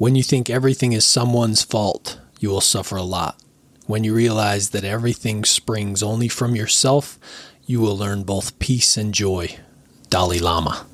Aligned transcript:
When 0.00 0.14
you 0.14 0.22
think 0.22 0.48
everything 0.48 0.94
is 0.94 1.04
someone's 1.04 1.62
fault, 1.62 2.18
you 2.38 2.48
will 2.48 2.62
suffer 2.62 2.96
a 2.96 3.02
lot. 3.02 3.38
When 3.84 4.02
you 4.02 4.14
realize 4.14 4.70
that 4.70 4.82
everything 4.82 5.44
springs 5.44 6.02
only 6.02 6.26
from 6.26 6.56
yourself, 6.56 7.18
you 7.66 7.82
will 7.82 7.98
learn 7.98 8.22
both 8.22 8.58
peace 8.58 8.96
and 8.96 9.12
joy. 9.12 9.58
Dalai 10.08 10.38
Lama. 10.38 10.86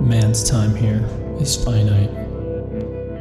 Man's 0.00 0.48
time 0.48 0.74
here 0.74 1.04
is 1.38 1.62
finite, 1.62 2.14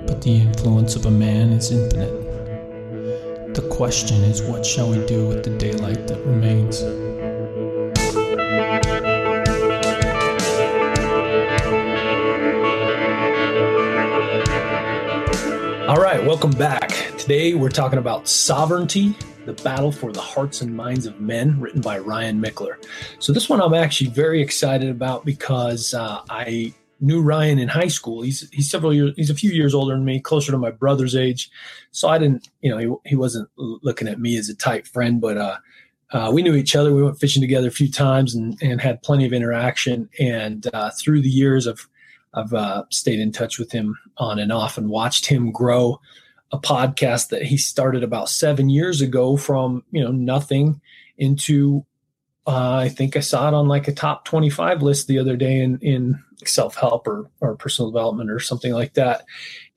but 0.07 0.21
the 0.21 0.39
influence 0.39 0.96
of 0.96 1.05
a 1.05 1.12
man 1.12 1.52
is 1.52 1.70
infinite. 1.70 3.55
The 3.55 3.68
question 3.70 4.23
is, 4.23 4.41
what 4.41 4.66
shall 4.66 4.89
we 4.89 5.05
do 5.05 5.27
with 5.27 5.43
the 5.43 5.57
daylight 5.57 6.07
that 6.07 6.25
remains? 6.25 6.82
All 15.95 16.02
right, 16.02 16.22
welcome 16.22 16.52
back. 16.52 16.90
Today 17.17 17.54
we're 17.54 17.70
talking 17.70 17.99
about 17.99 18.27
sovereignty, 18.27 19.16
the 19.45 19.53
battle 19.53 19.94
for 19.94 20.12
the 20.12 20.20
hearts 20.20 20.59
and 20.59 20.76
minds 20.76 21.05
of 21.05 21.22
men, 21.22 21.58
written 21.58 21.80
by 21.80 21.99
Ryan 21.99 22.41
Michler. 22.41 22.86
So 23.20 23.31
this 23.31 23.48
one 23.48 23.62
I'm 23.62 23.73
actually 23.73 24.09
very 24.09 24.41
excited 24.41 24.89
about 24.89 25.23
because 25.23 25.94
uh, 25.94 26.20
I 26.30 26.73
knew 27.00 27.22
Ryan 27.22 27.59
in 27.59 27.70
high 27.70 27.88
school. 27.88 28.23
He's 28.23 28.50
he's 28.50 28.70
several 28.70 28.94
years, 28.94 29.13
he's 29.16 29.30
a 29.30 29.36
few 29.36 29.52
years 29.52 29.73
older 29.73 29.94
than 29.94 30.03
me, 30.03 30.20
closer 30.20 30.52
to 30.52 30.58
my 30.58 30.70
brother's 30.70 31.16
age. 31.16 31.50
So 31.91 32.09
I 32.09 32.17
didn't, 32.17 32.50
you 32.59 32.72
know, 32.72 32.77
he, 32.77 33.12
he 33.12 33.16
wasn't 33.16 33.48
looking 33.55 34.09
at 34.09 34.20
me 34.20 34.36
as 34.36 34.50
a 34.50 34.53
tight 34.53 34.89
friend, 34.89 35.22
but 35.22 35.38
uh, 35.38 35.58
uh, 36.12 36.30
we 36.30 36.41
knew 36.41 36.55
each 36.55 36.75
other. 36.75 36.94
We 36.94 37.03
went 37.03 37.22
fishing 37.22 37.41
together 37.41 37.70
a 37.70 37.72
few 37.72 37.89
times 37.89 38.36
and, 38.36 38.62
and 38.62 38.81
had 38.81 39.02
plenty 39.02 39.25
of 39.25 39.31
interaction. 39.31 40.09
And 40.20 40.67
uh, 40.73 40.91
through 41.00 41.22
the 41.22 41.30
years, 41.30 41.70
I've 41.70 41.88
I've 42.35 42.53
uh, 42.53 42.84
stayed 42.89 43.19
in 43.19 43.31
touch 43.31 43.58
with 43.58 43.72
him 43.72 43.97
on 44.17 44.39
and 44.39 44.52
off 44.52 44.78
and 44.78 44.89
watched 44.89 45.25
him 45.25 45.52
grow 45.52 46.00
a 46.52 46.59
podcast 46.59 47.30
that 47.30 47.44
he 47.44 47.58
started 47.58 48.03
about 48.03 48.30
seven 48.30 48.69
years 48.69 49.02
ago 49.02 49.36
from 49.38 49.83
you 49.91 50.03
know 50.03 50.11
nothing 50.11 50.80
into 51.17 51.86
uh, 52.47 52.75
I 52.75 52.89
think 52.89 53.17
I 53.17 53.22
saw 53.22 53.47
it 53.47 53.53
on 53.53 53.67
like 53.67 53.88
a 53.88 53.94
top 53.94 54.25
25 54.25 54.83
list 54.83 55.08
the 55.08 55.17
other 55.17 55.36
day 55.36 55.61
in, 55.61 55.80
in 55.80 56.23
self 56.45 56.75
help 56.75 57.08
or, 57.08 57.28
or 57.41 57.56
personal 57.56 57.89
development 57.89 58.30
or 58.30 58.39
something 58.39 58.72
like 58.72 58.94
that. 58.94 59.25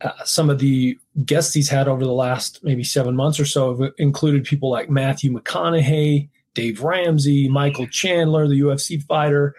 Uh, 0.02 0.12
some 0.24 0.50
of 0.50 0.58
the 0.58 0.98
guests 1.24 1.54
he's 1.54 1.70
had 1.70 1.88
over 1.88 2.04
the 2.04 2.12
last 2.12 2.62
maybe 2.62 2.84
seven 2.84 3.16
months 3.16 3.40
or 3.40 3.46
so 3.46 3.74
have 3.74 3.92
included 3.96 4.44
people 4.44 4.70
like 4.70 4.90
Matthew 4.90 5.32
McConaughey, 5.32 6.28
Dave 6.52 6.82
Ramsey, 6.82 7.48
Michael 7.48 7.86
Chandler, 7.86 8.46
the 8.46 8.60
UFC 8.60 9.02
fighter, 9.02 9.54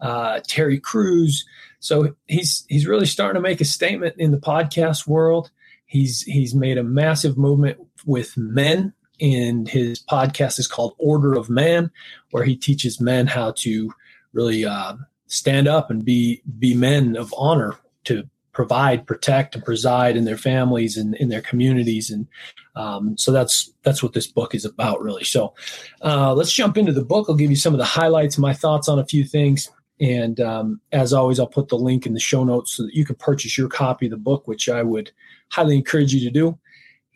uh, 0.00 0.40
Terry 0.46 0.80
Crews. 0.80 1.44
So 1.84 2.14
he's 2.26 2.64
he's 2.68 2.86
really 2.86 3.06
starting 3.06 3.40
to 3.40 3.46
make 3.46 3.60
a 3.60 3.66
statement 3.66 4.14
in 4.18 4.30
the 4.30 4.38
podcast 4.38 5.06
world. 5.06 5.50
He's 5.84 6.22
he's 6.22 6.54
made 6.54 6.78
a 6.78 6.82
massive 6.82 7.36
movement 7.36 7.78
with 8.06 8.36
men, 8.38 8.94
and 9.20 9.68
his 9.68 10.02
podcast 10.02 10.58
is 10.58 10.66
called 10.66 10.94
Order 10.98 11.34
of 11.34 11.50
Man, 11.50 11.90
where 12.30 12.42
he 12.42 12.56
teaches 12.56 13.00
men 13.00 13.26
how 13.26 13.52
to 13.58 13.92
really 14.32 14.64
uh, 14.64 14.94
stand 15.26 15.68
up 15.68 15.90
and 15.90 16.04
be 16.04 16.42
be 16.58 16.74
men 16.74 17.16
of 17.16 17.34
honor 17.36 17.76
to 18.04 18.28
provide, 18.52 19.06
protect, 19.06 19.54
and 19.54 19.64
preside 19.64 20.16
in 20.16 20.24
their 20.24 20.38
families 20.38 20.96
and 20.96 21.14
in 21.16 21.28
their 21.28 21.42
communities. 21.42 22.08
And 22.08 22.26
um, 22.76 23.18
so 23.18 23.30
that's 23.30 23.70
that's 23.82 24.02
what 24.02 24.14
this 24.14 24.26
book 24.26 24.54
is 24.54 24.64
about, 24.64 25.02
really. 25.02 25.24
So 25.24 25.52
uh, 26.02 26.32
let's 26.32 26.52
jump 26.52 26.78
into 26.78 26.92
the 26.92 27.04
book. 27.04 27.26
I'll 27.28 27.36
give 27.36 27.50
you 27.50 27.56
some 27.56 27.74
of 27.74 27.78
the 27.78 27.84
highlights, 27.84 28.38
my 28.38 28.54
thoughts 28.54 28.88
on 28.88 28.98
a 28.98 29.04
few 29.04 29.24
things, 29.24 29.68
and 30.00 30.40
um, 30.40 30.80
as 30.92 31.12
always, 31.12 31.38
I'll 31.38 31.46
put 31.46 31.68
the 31.68 31.76
link 31.76 32.06
in 32.06 32.14
the 32.14 32.20
show 32.20 32.44
notes 32.44 32.72
so 32.72 32.84
that 32.84 32.94
you 32.94 33.04
can 33.04 33.16
purchase 33.16 33.56
your 33.56 33.68
copy 33.68 34.06
of 34.06 34.10
the 34.10 34.16
book, 34.16 34.48
which 34.48 34.68
I 34.68 34.82
would 34.82 35.12
highly 35.50 35.76
encourage 35.76 36.12
you 36.12 36.20
to 36.20 36.30
do. 36.30 36.58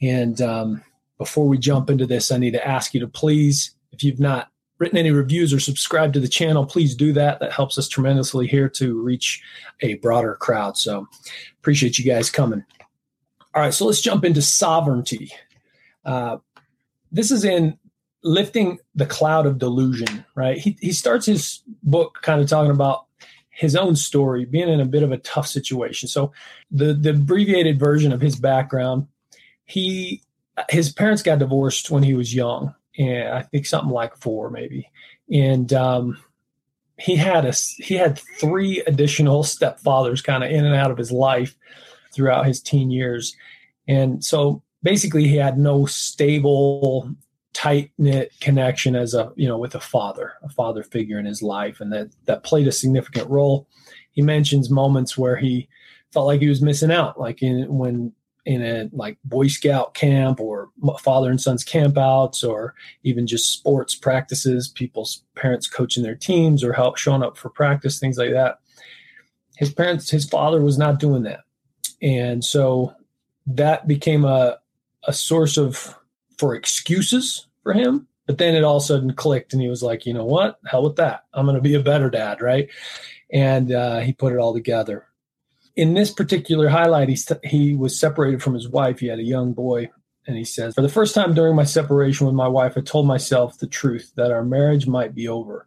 And 0.01 0.41
um, 0.41 0.85
before 1.17 1.49
we 1.49 1.59
jump 1.59 1.91
into 1.91 2.07
this, 2.07 2.31
I 2.31 2.39
need 2.39 2.53
to 2.53 2.67
ask 2.67 2.95
you 2.95 3.01
to 3.01 3.09
please, 3.09 3.75
if 3.93 4.05
you've 4.05 4.21
not 4.21 4.51
written 4.79 4.99
any 4.99 5.11
reviews 5.11 5.53
or 5.53 5.59
subscribed 5.59 6.15
to 6.15 6.21
the 6.21 6.29
channel, 6.29 6.65
please 6.65 6.95
do 6.95 7.13
that. 7.13 7.41
That 7.41 7.53
helps 7.53 7.79
us 7.79 7.89
tremendously 7.89 8.47
here 8.47 8.69
to 8.71 9.03
reach 9.03 9.43
a 9.81 9.95
broader 9.95 10.37
crowd. 10.37 10.77
So 10.77 11.09
appreciate 11.59 11.99
you 11.99 12.05
guys 12.05 12.31
coming. 12.31 12.65
All 13.55 13.63
right, 13.63 13.75
so 13.75 13.87
let's 13.87 14.01
jump 14.01 14.25
into 14.25 14.43
sovereignty. 14.43 15.33
Uh, 16.05 16.37
this 17.11 17.31
is 17.31 17.45
in 17.45 17.78
lifting 18.23 18.79
the 18.95 19.07
cloud 19.07 19.47
of 19.47 19.59
delusion, 19.59 20.25
right? 20.35 20.59
He, 20.59 20.77
he 20.81 20.93
starts 20.93 21.27
his 21.27 21.63
book 21.83 22.19
kind 22.23 22.41
of 22.41 22.49
talking 22.49 22.71
about 22.71 23.07
his 23.51 23.75
own 23.75 23.97
story, 23.97 24.45
being 24.45 24.69
in 24.69 24.81
a 24.81 24.87
bit 24.87 25.03
of 25.03 25.11
a 25.11 25.19
tough 25.19 25.49
situation. 25.49 26.09
So 26.09 26.33
the 26.71 26.95
the 26.95 27.11
abbreviated 27.11 27.79
version 27.79 28.13
of 28.13 28.21
his 28.21 28.37
background, 28.37 29.09
he 29.65 30.23
his 30.71 30.93
parents 30.93 31.23
got 31.23 31.41
divorced 31.41 31.91
when 31.91 32.05
he 32.05 32.15
was 32.15 32.35
young, 32.35 32.75
and 32.97 33.29
I 33.29 33.43
think 33.43 33.67
something 33.67 33.91
like 33.91 34.17
four 34.17 34.51
maybe, 34.51 34.89
and 35.33 35.73
um, 35.73 36.19
he 36.99 37.17
had 37.17 37.45
a 37.45 37.53
he 37.79 37.95
had 37.95 38.21
three 38.39 38.81
additional 38.87 39.43
stepfathers 39.43 40.23
kind 40.23 40.45
of 40.45 40.51
in 40.51 40.65
and 40.65 40.77
out 40.77 40.93
of 40.93 40.99
his 40.99 41.11
life 41.11 41.57
throughout 42.13 42.47
his 42.47 42.61
teen 42.61 42.93
years, 42.93 43.37
and 43.89 44.25
so 44.25 44.63
basically 44.85 45.27
he 45.27 45.37
had 45.37 45.59
no 45.59 45.85
stable 45.85 47.13
tight 47.59 47.91
knit 47.99 48.33
connection 48.41 48.95
as 48.95 49.15
a 49.15 49.33
you 49.35 49.49
know 49.49 49.59
with 49.59 49.75
a 49.75 49.81
father, 49.81 50.35
a 50.45 50.49
father 50.49 50.85
figure 50.85 51.19
in 51.19 51.27
his 51.27 51.43
life, 51.43 51.81
and 51.81 51.93
that 51.93 52.09
that 52.27 52.45
played 52.45 52.69
a 52.69 52.73
significant 52.73 53.29
role. 53.29 53.67
He 54.13 54.23
mentions 54.23 54.71
moments 54.71 55.19
where 55.19 55.37
he 55.37 55.69
felt 56.13 56.29
like 56.29 56.41
he 56.41 56.49
was 56.49 56.63
missing 56.63 56.93
out, 56.93 57.19
like 57.19 57.43
in 57.43 57.67
when 57.77 58.13
in 58.47 58.63
a 58.63 58.89
like 58.93 59.19
Boy 59.25 59.49
Scout 59.49 59.93
camp 59.95 60.39
or 60.39 60.71
father 61.01 61.31
and 61.31 61.41
sons 61.41 61.65
campouts 61.65 62.49
or 62.49 62.77
even 63.03 63.27
just 63.27 63.53
sports 63.53 63.97
practices, 63.97 64.69
people's 64.69 65.25
parents 65.35 65.67
coaching 65.67 66.05
their 66.05 66.15
teams 66.15 66.63
or 66.63 66.73
help 66.73 66.97
showing 66.97 67.25
up 67.25 67.37
for 67.37 67.51
practice, 67.51 67.99
things 67.99 68.19
like 68.19 68.31
that. 68.31 68.61
His 69.57 69.75
parents, 69.75 70.11
his 70.11 70.25
father 70.25 70.63
was 70.63 70.79
not 70.79 71.01
doing 71.01 71.25
that. 71.25 71.41
And 72.01 72.45
so 72.45 72.95
that 73.49 73.89
became 73.89 74.25
a, 74.25 74.59
a 75.09 75.13
source 75.13 75.57
of 75.57 75.97
for 76.39 76.55
excuses 76.55 77.48
for 77.69 77.75
him. 77.75 78.07
But 78.27 78.39
then 78.39 78.55
it 78.55 78.65
all 78.65 78.77
of 78.77 78.83
a 78.83 78.87
sudden 78.87 79.13
clicked, 79.13 79.53
and 79.53 79.61
he 79.61 79.69
was 79.69 79.83
like, 79.83 80.07
you 80.07 80.15
know 80.15 80.25
what? 80.25 80.59
Hell 80.67 80.85
with 80.85 80.97
that. 80.97 81.25
I'm 81.35 81.45
going 81.45 81.57
to 81.57 81.63
be 81.63 81.75
a 81.75 81.81
better 81.81 82.09
dad, 82.11 82.41
right? 82.41 82.69
And 83.31 83.73
uh, 83.73 83.99
he 84.01 84.13
put 84.13 84.33
it 84.33 84.39
all 84.39 84.55
together. 84.55 85.07
In 85.77 85.95
this 85.95 86.11
particular 86.11 86.69
highlight, 86.69 87.09
he, 87.09 87.19
he 87.45 87.75
was 87.75 87.99
separated 87.99 88.43
from 88.43 88.55
his 88.55 88.69
wife. 88.69 89.01
He 89.01 89.07
had 89.07 89.19
a 89.19 89.25
young 89.25 89.53
boy. 89.53 89.91
And 90.27 90.37
he 90.37 90.45
says, 90.45 90.75
For 90.75 90.83
the 90.83 90.91
first 90.91 91.15
time 91.15 91.35
during 91.35 91.57
my 91.57 91.65
separation 91.65 92.27
with 92.27 92.35
my 92.35 92.49
wife, 92.49 92.75
I 92.77 92.81
told 92.81 93.07
myself 93.07 93.59
the 93.59 93.67
truth 93.67 94.13
that 94.17 94.31
our 94.31 94.45
marriage 94.45 94.87
might 94.87 95.15
be 95.15 95.29
over. 95.29 95.67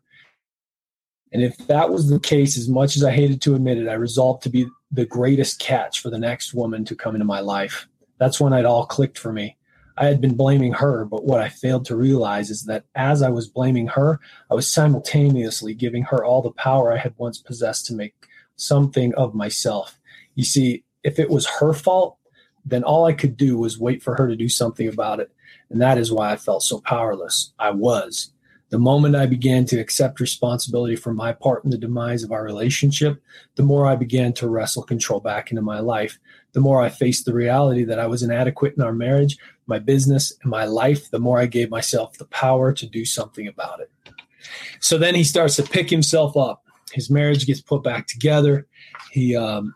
And 1.31 1.41
if 1.41 1.57
that 1.67 1.89
was 1.89 2.09
the 2.09 2.19
case, 2.19 2.57
as 2.57 2.69
much 2.69 2.95
as 2.95 3.03
I 3.03 3.11
hated 3.11 3.41
to 3.43 3.55
admit 3.55 3.79
it, 3.79 3.87
I 3.87 3.93
resolved 3.93 4.43
to 4.43 4.49
be 4.49 4.67
the 4.91 5.05
greatest 5.05 5.59
catch 5.59 6.01
for 6.01 6.09
the 6.09 6.19
next 6.19 6.53
woman 6.53 6.85
to 6.85 6.95
come 6.95 7.15
into 7.15 7.25
my 7.25 7.39
life. 7.39 7.87
That's 8.19 8.39
when 8.39 8.53
it 8.53 8.65
all 8.65 8.85
clicked 8.85 9.17
for 9.17 9.31
me. 9.31 9.57
I 10.01 10.05
had 10.05 10.19
been 10.19 10.35
blaming 10.35 10.73
her, 10.73 11.05
but 11.05 11.25
what 11.25 11.41
I 11.41 11.49
failed 11.49 11.85
to 11.85 11.95
realize 11.95 12.49
is 12.49 12.63
that 12.63 12.85
as 12.95 13.21
I 13.21 13.29
was 13.29 13.47
blaming 13.47 13.85
her, 13.89 14.19
I 14.49 14.55
was 14.55 14.67
simultaneously 14.67 15.75
giving 15.75 16.01
her 16.05 16.25
all 16.25 16.41
the 16.41 16.49
power 16.49 16.91
I 16.91 16.97
had 16.97 17.13
once 17.17 17.37
possessed 17.37 17.85
to 17.85 17.93
make 17.93 18.15
something 18.55 19.13
of 19.13 19.35
myself. 19.35 19.99
You 20.33 20.43
see, 20.43 20.83
if 21.03 21.19
it 21.19 21.29
was 21.29 21.45
her 21.59 21.71
fault, 21.71 22.17
then 22.65 22.83
all 22.83 23.05
I 23.05 23.13
could 23.13 23.37
do 23.37 23.59
was 23.59 23.77
wait 23.77 24.01
for 24.01 24.15
her 24.15 24.27
to 24.27 24.35
do 24.35 24.49
something 24.49 24.87
about 24.87 25.19
it. 25.19 25.31
And 25.69 25.79
that 25.81 25.99
is 25.99 26.11
why 26.11 26.31
I 26.31 26.35
felt 26.35 26.63
so 26.63 26.79
powerless. 26.79 27.53
I 27.59 27.69
was. 27.69 28.33
The 28.71 28.79
moment 28.79 29.17
I 29.17 29.25
began 29.25 29.65
to 29.65 29.79
accept 29.79 30.21
responsibility 30.21 30.95
for 30.95 31.13
my 31.13 31.33
part 31.33 31.65
in 31.65 31.71
the 31.71 31.77
demise 31.77 32.23
of 32.23 32.31
our 32.31 32.41
relationship, 32.41 33.21
the 33.55 33.63
more 33.63 33.85
I 33.85 33.97
began 33.97 34.31
to 34.33 34.47
wrestle 34.49 34.83
control 34.83 35.19
back 35.19 35.51
into 35.51 35.61
my 35.61 35.81
life. 35.81 36.17
The 36.53 36.61
more 36.61 36.81
I 36.81 36.87
faced 36.87 37.25
the 37.25 37.33
reality 37.33 37.83
that 37.83 37.99
I 37.99 38.07
was 38.07 38.23
inadequate 38.23 38.75
in 38.77 38.81
our 38.81 38.93
marriage, 38.93 39.37
my 39.71 39.79
business, 39.79 40.31
and 40.41 40.51
my 40.51 40.65
life, 40.65 41.09
the 41.09 41.19
more 41.19 41.39
I 41.39 41.47
gave 41.47 41.69
myself 41.69 42.17
the 42.17 42.25
power 42.25 42.71
to 42.73 42.85
do 42.85 43.05
something 43.05 43.47
about 43.47 43.79
it. 43.79 43.89
So 44.79 44.97
then 44.97 45.15
he 45.15 45.23
starts 45.23 45.55
to 45.55 45.63
pick 45.63 45.89
himself 45.89 46.35
up. 46.35 46.65
His 46.91 47.09
marriage 47.09 47.45
gets 47.47 47.61
put 47.61 47.83
back 47.83 48.07
together. 48.07 48.67
He, 49.11 49.35
um, 49.35 49.73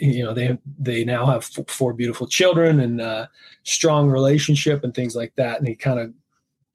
you 0.00 0.24
know, 0.24 0.34
they 0.34 0.58
they 0.78 1.04
now 1.04 1.26
have 1.26 1.44
four 1.68 1.92
beautiful 1.92 2.26
children 2.26 2.80
and 2.80 3.00
a 3.00 3.30
strong 3.62 4.08
relationship 4.10 4.84
and 4.84 4.94
things 4.94 5.14
like 5.14 5.34
that. 5.36 5.58
And 5.58 5.68
he 5.68 5.74
kind 5.74 6.00
of 6.00 6.12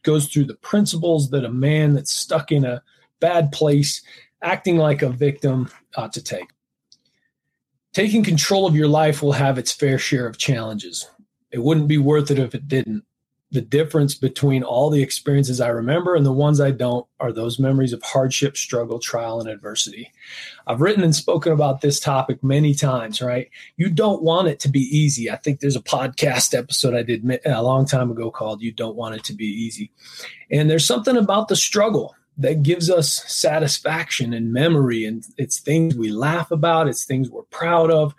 goes 0.03 0.27
through 0.27 0.45
the 0.45 0.56
principles 0.56 1.30
that 1.31 1.45
a 1.45 1.51
man 1.51 1.94
that's 1.94 2.13
stuck 2.13 2.51
in 2.51 2.63
a 2.63 2.81
bad 3.19 3.51
place, 3.51 4.01
acting 4.42 4.77
like 4.77 5.01
a 5.01 5.09
victim, 5.09 5.69
ought 5.97 6.13
to 6.13 6.24
take. 6.24 6.50
Taking 7.94 8.24
control 8.24 8.68
of 8.68 8.75
your 8.75 8.89
life 8.89 9.21
will 9.24 9.31
have 9.31 9.57
its 9.57 9.71
fair 9.71 9.97
share 9.97 10.27
of 10.27 10.38
challenges. 10.38 11.09
It 11.51 11.63
wouldn't 11.63 11.88
be 11.88 11.97
worth 11.97 12.31
it 12.31 12.39
if 12.39 12.53
it 12.56 12.68
didn't. 12.68 13.03
the 13.51 13.62
difference 13.62 14.15
between 14.15 14.63
all 14.63 14.89
the 14.89 15.01
experiences 15.01 15.62
I 15.62 15.69
remember 15.69 16.15
and 16.15 16.25
the 16.25 16.31
ones 16.31 16.59
I 16.59 16.71
don't 16.71 17.07
are 17.19 17.31
those 17.31 17.59
memories 17.59 17.94
of 17.94 18.03
hardship, 18.03 18.57
struggle, 18.57 19.00
trial, 19.00 19.39
and 19.39 19.50
adversity. 19.50 20.12
I've 20.68 20.81
written 20.81 21.03
and 21.03 21.15
spoken 21.15 21.53
about 21.53 21.81
this 21.81 22.00
topic 22.00 22.44
many 22.44 22.74
times, 22.74 23.21
right? 23.21 23.50
You 23.77 23.89
don't 23.89 24.24
want 24.24 24.47
it 24.47 24.59
to 24.62 24.69
be 24.69 24.81
easy. 24.81 25.30
I 25.30 25.38
think 25.38 25.59
there's 25.59 25.75
a 25.75 25.81
podcast 25.81 26.57
episode 26.57 26.95
I 26.95 27.03
did 27.03 27.24
a 27.45 27.63
long 27.63 27.86
time 27.86 28.12
ago 28.12 28.30
called 28.30 28.62
You 28.62 28.71
Don't 28.71 28.95
Want 28.95 29.15
It 29.15 29.24
to 29.25 29.33
Be 29.33 29.45
Easy. 29.45 29.92
And 30.51 30.69
there's 30.69 30.86
something 30.86 31.15
about 31.15 31.47
the 31.47 31.56
struggle 31.56 32.15
that 32.38 32.63
gives 32.63 32.89
us 32.89 33.24
satisfaction 33.31 34.33
and 34.33 34.51
memory. 34.51 35.06
And 35.06 35.24
it's 35.38 35.59
things 35.59 35.95
we 35.95 36.09
laugh 36.12 36.51
about, 36.51 36.89
it's 36.89 37.06
things 37.06 37.30
we're 37.30 37.44
proud 37.44 37.89
of. 37.89 38.13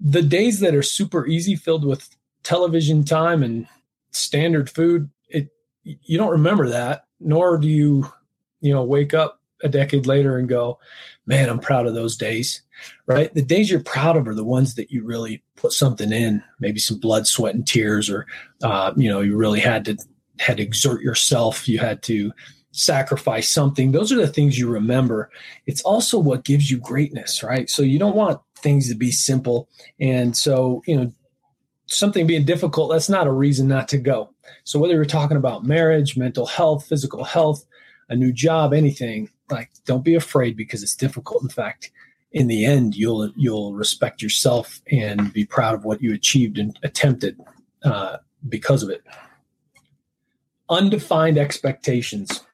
The 0.00 0.22
days 0.22 0.60
that 0.60 0.74
are 0.74 0.82
super 0.82 1.26
easy, 1.26 1.56
filled 1.56 1.84
with 1.84 2.08
television 2.42 3.04
time 3.04 3.42
and 3.42 3.66
standard 4.12 4.70
food, 4.70 5.10
it 5.28 5.50
you 5.84 6.18
don't 6.18 6.30
remember 6.30 6.68
that, 6.68 7.04
nor 7.20 7.58
do 7.58 7.68
you, 7.68 8.10
you 8.60 8.72
know, 8.72 8.82
wake 8.82 9.14
up 9.14 9.40
a 9.62 9.68
decade 9.68 10.06
later 10.06 10.38
and 10.38 10.48
go, 10.48 10.78
man, 11.26 11.48
I'm 11.48 11.58
proud 11.58 11.86
of 11.86 11.94
those 11.94 12.16
days. 12.16 12.62
Right. 13.06 13.32
The 13.34 13.42
days 13.42 13.70
you're 13.70 13.80
proud 13.80 14.16
of 14.16 14.26
are 14.26 14.34
the 14.34 14.42
ones 14.42 14.74
that 14.76 14.90
you 14.90 15.04
really 15.04 15.42
put 15.56 15.72
something 15.72 16.12
in, 16.12 16.42
maybe 16.60 16.78
some 16.78 16.98
blood, 16.98 17.26
sweat, 17.26 17.54
and 17.54 17.66
tears, 17.66 18.08
or 18.08 18.26
uh, 18.62 18.92
you 18.96 19.10
know, 19.10 19.20
you 19.20 19.36
really 19.36 19.60
had 19.60 19.84
to 19.84 19.98
had 20.38 20.56
to 20.56 20.62
exert 20.62 21.02
yourself. 21.02 21.68
You 21.68 21.78
had 21.78 22.02
to 22.04 22.32
sacrifice 22.72 23.48
something. 23.48 23.92
Those 23.92 24.12
are 24.12 24.16
the 24.16 24.26
things 24.26 24.58
you 24.58 24.68
remember. 24.68 25.30
It's 25.66 25.82
also 25.82 26.18
what 26.18 26.44
gives 26.44 26.70
you 26.70 26.78
greatness, 26.78 27.42
right? 27.42 27.68
So 27.68 27.82
you 27.82 27.98
don't 27.98 28.16
want 28.16 28.40
things 28.62 28.88
to 28.88 28.94
be 28.94 29.10
simple. 29.10 29.68
And 29.98 30.36
so, 30.36 30.82
you 30.86 30.96
know, 30.96 31.12
something 31.86 32.26
being 32.26 32.44
difficult, 32.44 32.90
that's 32.90 33.08
not 33.08 33.26
a 33.26 33.32
reason 33.32 33.68
not 33.68 33.88
to 33.88 33.98
go. 33.98 34.30
So 34.64 34.78
whether 34.78 34.94
you're 34.94 35.04
talking 35.04 35.36
about 35.36 35.64
marriage, 35.64 36.16
mental 36.16 36.46
health, 36.46 36.86
physical 36.86 37.24
health, 37.24 37.64
a 38.08 38.16
new 38.16 38.32
job, 38.32 38.72
anything, 38.72 39.30
like 39.50 39.70
don't 39.84 40.04
be 40.04 40.14
afraid 40.14 40.56
because 40.56 40.82
it's 40.82 40.96
difficult. 40.96 41.42
In 41.42 41.48
fact, 41.48 41.90
in 42.32 42.46
the 42.46 42.64
end, 42.64 42.94
you'll 42.94 43.32
you'll 43.36 43.74
respect 43.74 44.22
yourself 44.22 44.80
and 44.90 45.32
be 45.32 45.44
proud 45.44 45.74
of 45.74 45.84
what 45.84 46.00
you 46.00 46.14
achieved 46.14 46.58
and 46.58 46.78
attempted 46.82 47.36
uh, 47.84 48.18
because 48.48 48.82
of 48.82 48.90
it. 48.90 49.02
Undefined 50.68 51.38
expectations. 51.38 52.44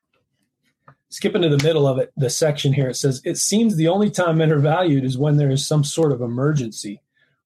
Skipping 1.17 1.41
to 1.41 1.49
the 1.49 1.65
middle 1.65 1.87
of 1.87 1.97
it, 1.97 2.13
the 2.19 2.29
section 2.29 2.75
here, 2.75 2.91
it 2.91 2.97
says, 2.97 3.23
It 3.25 3.39
seems 3.39 3.75
the 3.75 3.89
only 3.89 4.11
time 4.11 4.37
men 4.37 4.53
are 4.53 4.59
valued 4.59 5.03
is 5.03 5.17
when 5.17 5.39
there 5.39 5.51
is 5.51 5.67
some 5.67 5.83
sort 5.83 6.13
of 6.13 6.21
emergency 6.21 7.01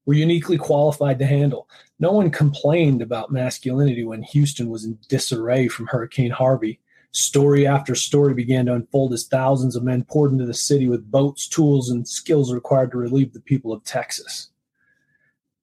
we're 0.04 0.18
uniquely 0.18 0.58
qualified 0.58 1.20
to 1.20 1.24
handle. 1.24 1.68
No 2.00 2.10
one 2.10 2.32
complained 2.32 3.00
about 3.00 3.30
masculinity 3.30 4.02
when 4.02 4.24
Houston 4.24 4.70
was 4.70 4.84
in 4.84 4.98
disarray 5.08 5.68
from 5.68 5.86
Hurricane 5.86 6.32
Harvey. 6.32 6.80
Story 7.12 7.64
after 7.64 7.94
story 7.94 8.34
began 8.34 8.66
to 8.66 8.74
unfold 8.74 9.12
as 9.12 9.28
thousands 9.28 9.76
of 9.76 9.84
men 9.84 10.02
poured 10.02 10.32
into 10.32 10.46
the 10.46 10.52
city 10.52 10.88
with 10.88 11.08
boats, 11.08 11.46
tools, 11.46 11.90
and 11.90 12.08
skills 12.08 12.52
required 12.52 12.90
to 12.90 12.98
relieve 12.98 13.32
the 13.32 13.40
people 13.40 13.72
of 13.72 13.84
Texas. 13.84 14.48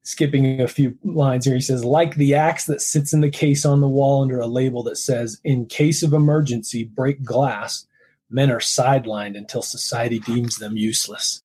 Skipping 0.04 0.62
a 0.62 0.68
few 0.69 0.98
lines 1.04 1.44
here, 1.44 1.56
he 1.56 1.59
says, 1.59 1.83
like 1.83 2.15
the 2.15 2.36
axe 2.36 2.68
that 2.68 2.81
sits 2.81 3.12
in 3.12 3.19
the 3.19 3.30
case 3.30 3.65
on 3.65 3.81
the 3.81 3.89
wall 3.89 4.21
under 4.21 4.39
a 4.39 4.48
label 4.48 4.81
that 4.83 4.95
says, 4.95 5.42
in 5.44 5.65
case 5.65 6.04
of 6.04 6.13
emergency, 6.13 6.86
break 6.86 7.21
glass, 7.21 7.86
men 8.29 8.51
are 8.51 8.59
sidelined 8.59 9.38
until 9.38 9.62
society 9.62 10.19
deems 10.19 10.57
them 10.57 10.77
useless. 10.77 11.41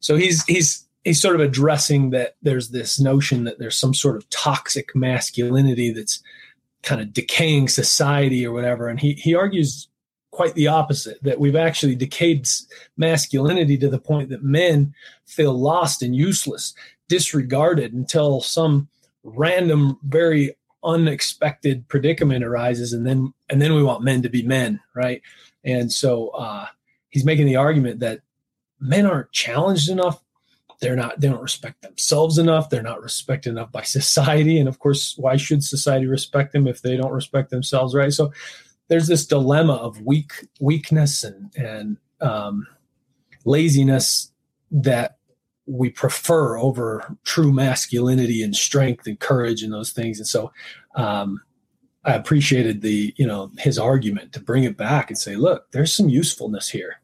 So 0.00 0.16
he's 0.16 0.44
he's 0.44 0.86
he's 1.06 1.22
sort 1.22 1.36
of 1.36 1.40
addressing 1.40 2.10
that 2.10 2.34
there's 2.42 2.70
this 2.70 3.00
notion 3.00 3.44
that 3.44 3.58
there's 3.58 3.76
some 3.76 3.94
sort 3.94 4.16
of 4.16 4.28
toxic 4.28 4.94
masculinity 4.94 5.92
that's 5.92 6.22
kind 6.82 7.00
of 7.00 7.12
decaying 7.12 7.68
society 7.68 8.44
or 8.46 8.52
whatever 8.52 8.88
and 8.88 9.00
he 9.00 9.14
he 9.14 9.34
argues 9.34 9.88
quite 10.30 10.54
the 10.54 10.68
opposite 10.68 11.22
that 11.22 11.40
we've 11.40 11.56
actually 11.56 11.94
decayed 11.94 12.46
masculinity 12.96 13.78
to 13.78 13.88
the 13.88 13.98
point 13.98 14.28
that 14.28 14.42
men 14.42 14.92
feel 15.24 15.58
lost 15.58 16.02
and 16.02 16.14
useless 16.14 16.74
disregarded 17.08 17.94
until 17.94 18.40
some 18.40 18.88
random 19.24 19.98
very 20.04 20.54
unexpected 20.84 21.88
predicament 21.88 22.44
arises 22.44 22.92
and 22.92 23.06
then 23.06 23.32
and 23.48 23.62
then 23.62 23.74
we 23.74 23.82
want 23.82 24.04
men 24.04 24.22
to 24.22 24.28
be 24.28 24.42
men 24.42 24.78
right 24.94 25.22
and 25.66 25.92
so 25.92 26.28
uh 26.28 26.66
he's 27.10 27.24
making 27.24 27.46
the 27.46 27.56
argument 27.56 28.00
that 28.00 28.20
men 28.80 29.06
aren't 29.06 29.32
challenged 29.32 29.88
enough. 29.88 30.22
They're 30.80 30.96
not 30.96 31.20
they 31.20 31.28
don't 31.28 31.42
respect 31.42 31.82
themselves 31.82 32.38
enough. 32.38 32.70
They're 32.70 32.82
not 32.82 33.02
respected 33.02 33.50
enough 33.50 33.72
by 33.72 33.82
society. 33.98 34.58
And 34.58 34.68
of 34.68 34.78
course 34.78 35.14
why 35.18 35.36
should 35.36 35.62
society 35.62 36.06
respect 36.06 36.52
them 36.52 36.66
if 36.66 36.82
they 36.82 36.96
don't 36.96 37.12
respect 37.12 37.50
themselves 37.50 37.94
right? 37.94 38.12
So 38.12 38.32
there's 38.88 39.08
this 39.08 39.26
dilemma 39.26 39.74
of 39.74 40.00
weak 40.02 40.32
weakness 40.60 41.24
and 41.24 41.52
and 41.56 41.96
um, 42.20 42.66
laziness 43.44 44.32
that 44.70 45.16
we 45.66 45.90
prefer 45.90 46.56
over 46.58 47.16
true 47.24 47.52
masculinity 47.52 48.42
and 48.42 48.54
strength 48.54 49.06
and 49.06 49.18
courage 49.18 49.62
and 49.62 49.72
those 49.72 49.92
things. 49.92 50.18
And 50.18 50.28
so 50.28 50.52
um, 50.94 51.40
i 52.06 52.12
appreciated 52.12 52.80
the 52.80 53.12
you 53.16 53.26
know 53.26 53.50
his 53.58 53.78
argument 53.78 54.32
to 54.32 54.40
bring 54.40 54.64
it 54.64 54.76
back 54.76 55.10
and 55.10 55.18
say 55.18 55.36
look 55.36 55.70
there's 55.72 55.94
some 55.94 56.08
usefulness 56.08 56.68
here 56.68 57.00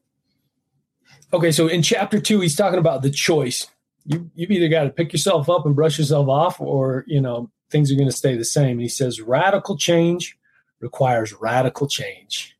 Okay, 1.34 1.50
so 1.50 1.66
in 1.66 1.82
chapter 1.82 2.20
two, 2.20 2.40
he's 2.40 2.56
talking 2.56 2.78
about 2.78 3.02
the 3.02 3.10
choice. 3.10 3.66
You 4.04 4.30
you've 4.34 4.50
either 4.50 4.68
got 4.68 4.84
to 4.84 4.90
pick 4.90 5.12
yourself 5.12 5.48
up 5.48 5.64
and 5.64 5.74
brush 5.74 5.98
yourself 5.98 6.28
off, 6.28 6.60
or 6.60 7.04
you 7.06 7.20
know 7.20 7.50
things 7.70 7.90
are 7.90 7.96
going 7.96 8.08
to 8.08 8.16
stay 8.16 8.36
the 8.36 8.44
same. 8.44 8.72
And 8.72 8.82
he 8.82 8.88
says 8.88 9.20
radical 9.20 9.78
change 9.78 10.36
requires 10.80 11.32
radical 11.32 11.88
change. 11.88 12.54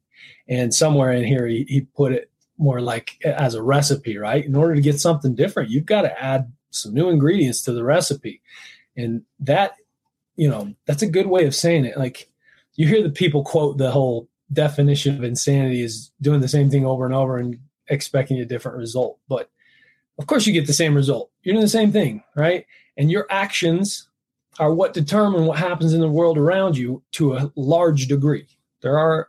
And 0.48 0.72
somewhere 0.72 1.12
in 1.12 1.24
here, 1.24 1.46
he, 1.46 1.66
he 1.68 1.82
put 1.82 2.12
it 2.12 2.30
more 2.56 2.80
like 2.80 3.18
as 3.24 3.54
a 3.54 3.62
recipe, 3.62 4.16
right? 4.16 4.44
In 4.44 4.56
order 4.56 4.74
to 4.74 4.80
get 4.80 5.00
something 5.00 5.34
different, 5.34 5.70
you've 5.70 5.84
got 5.84 6.02
to 6.02 6.22
add 6.22 6.50
some 6.70 6.94
new 6.94 7.10
ingredients 7.10 7.62
to 7.62 7.72
the 7.72 7.84
recipe. 7.84 8.40
And 8.96 9.22
that, 9.40 9.74
you 10.36 10.48
know, 10.48 10.74
that's 10.86 11.02
a 11.02 11.06
good 11.06 11.26
way 11.26 11.44
of 11.44 11.54
saying 11.54 11.84
it. 11.84 11.98
Like 11.98 12.30
you 12.74 12.86
hear 12.86 13.02
the 13.02 13.10
people 13.10 13.44
quote 13.44 13.78
the 13.78 13.90
whole 13.90 14.28
definition 14.52 15.16
of 15.16 15.24
insanity 15.24 15.82
is 15.82 16.10
doing 16.20 16.40
the 16.40 16.48
same 16.48 16.70
thing 16.70 16.84
over 16.84 17.04
and 17.04 17.14
over 17.14 17.38
and 17.38 17.58
expecting 17.88 18.38
a 18.38 18.44
different 18.44 18.78
result. 18.78 19.18
But 19.28 19.50
of 20.18 20.26
course, 20.26 20.46
you 20.46 20.52
get 20.52 20.66
the 20.66 20.72
same 20.72 20.94
result. 20.94 21.30
You're 21.42 21.54
doing 21.54 21.64
the 21.64 21.68
same 21.68 21.92
thing, 21.92 22.22
right? 22.36 22.66
And 22.96 23.10
your 23.10 23.26
actions 23.30 24.08
are 24.58 24.72
what 24.72 24.92
determine 24.92 25.46
what 25.46 25.58
happens 25.58 25.94
in 25.94 26.00
the 26.00 26.08
world 26.08 26.36
around 26.36 26.76
you 26.76 27.02
to 27.12 27.34
a 27.34 27.50
large 27.56 28.06
degree. 28.06 28.46
There 28.82 28.98
are 28.98 29.28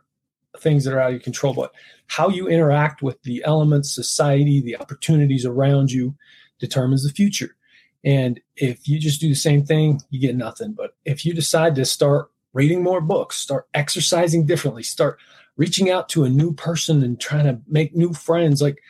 things 0.58 0.84
that 0.84 0.94
are 0.94 1.00
out 1.00 1.08
of 1.08 1.14
your 1.14 1.20
control, 1.20 1.54
but 1.54 1.72
how 2.08 2.28
you 2.28 2.46
interact 2.48 3.02
with 3.02 3.20
the 3.22 3.42
elements, 3.44 3.94
society, 3.94 4.60
the 4.60 4.76
opportunities 4.76 5.46
around 5.46 5.90
you 5.90 6.14
determines 6.58 7.04
the 7.04 7.12
future. 7.12 7.56
And 8.04 8.38
if 8.56 8.86
you 8.86 8.98
just 8.98 9.20
do 9.20 9.28
the 9.28 9.34
same 9.34 9.64
thing, 9.64 10.02
you 10.10 10.20
get 10.20 10.36
nothing. 10.36 10.72
But 10.72 10.94
if 11.06 11.24
you 11.24 11.32
decide 11.32 11.74
to 11.76 11.86
start 11.86 12.30
reading 12.54 12.82
more 12.82 13.02
books, 13.02 13.36
start 13.36 13.68
exercising 13.74 14.46
differently, 14.46 14.82
start 14.82 15.18
reaching 15.56 15.90
out 15.90 16.08
to 16.08 16.24
a 16.24 16.30
new 16.30 16.52
person 16.52 17.02
and 17.02 17.20
trying 17.20 17.44
to 17.44 17.60
make 17.68 17.94
new 17.94 18.12
friends. 18.14 18.62
Like 18.62 18.80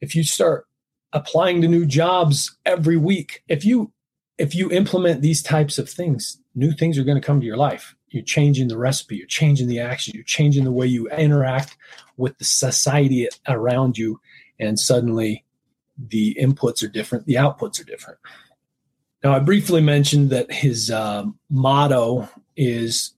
if 0.00 0.14
you 0.14 0.22
start 0.22 0.66
applying 1.14 1.62
to 1.62 1.68
new 1.68 1.86
jobs 1.86 2.56
every 2.66 2.96
week 2.96 3.42
if 3.48 3.64
you 3.64 3.90
if 4.36 4.54
you 4.54 4.70
implement 4.72 5.22
these 5.22 5.42
types 5.42 5.78
of 5.78 5.88
things 5.88 6.38
new 6.56 6.72
things 6.72 6.98
are 6.98 7.04
going 7.04 7.20
to 7.20 7.26
come 7.26 7.40
to 7.40 7.46
your 7.46 7.56
life. 7.56 7.94
You're 8.08 8.24
changing 8.24 8.68
the 8.68 8.76
recipe 8.76 9.16
you're 9.16 9.26
changing 9.26 9.68
the 9.68 9.80
action 9.80 10.12
you're 10.14 10.24
changing 10.24 10.64
the 10.64 10.72
way 10.72 10.86
you 10.86 11.08
interact 11.10 11.76
with 12.16 12.36
the 12.38 12.44
society 12.44 13.28
around 13.48 13.96
you 13.96 14.20
and 14.58 14.78
suddenly 14.78 15.44
the 15.96 16.36
inputs 16.40 16.82
are 16.82 16.88
different 16.88 17.26
the 17.26 17.34
outputs 17.34 17.80
are 17.80 17.84
different 17.84 18.18
now 19.24 19.32
i 19.32 19.38
briefly 19.38 19.80
mentioned 19.80 20.30
that 20.30 20.52
his 20.52 20.90
uh, 20.90 21.24
motto 21.50 22.28
is 22.56 23.14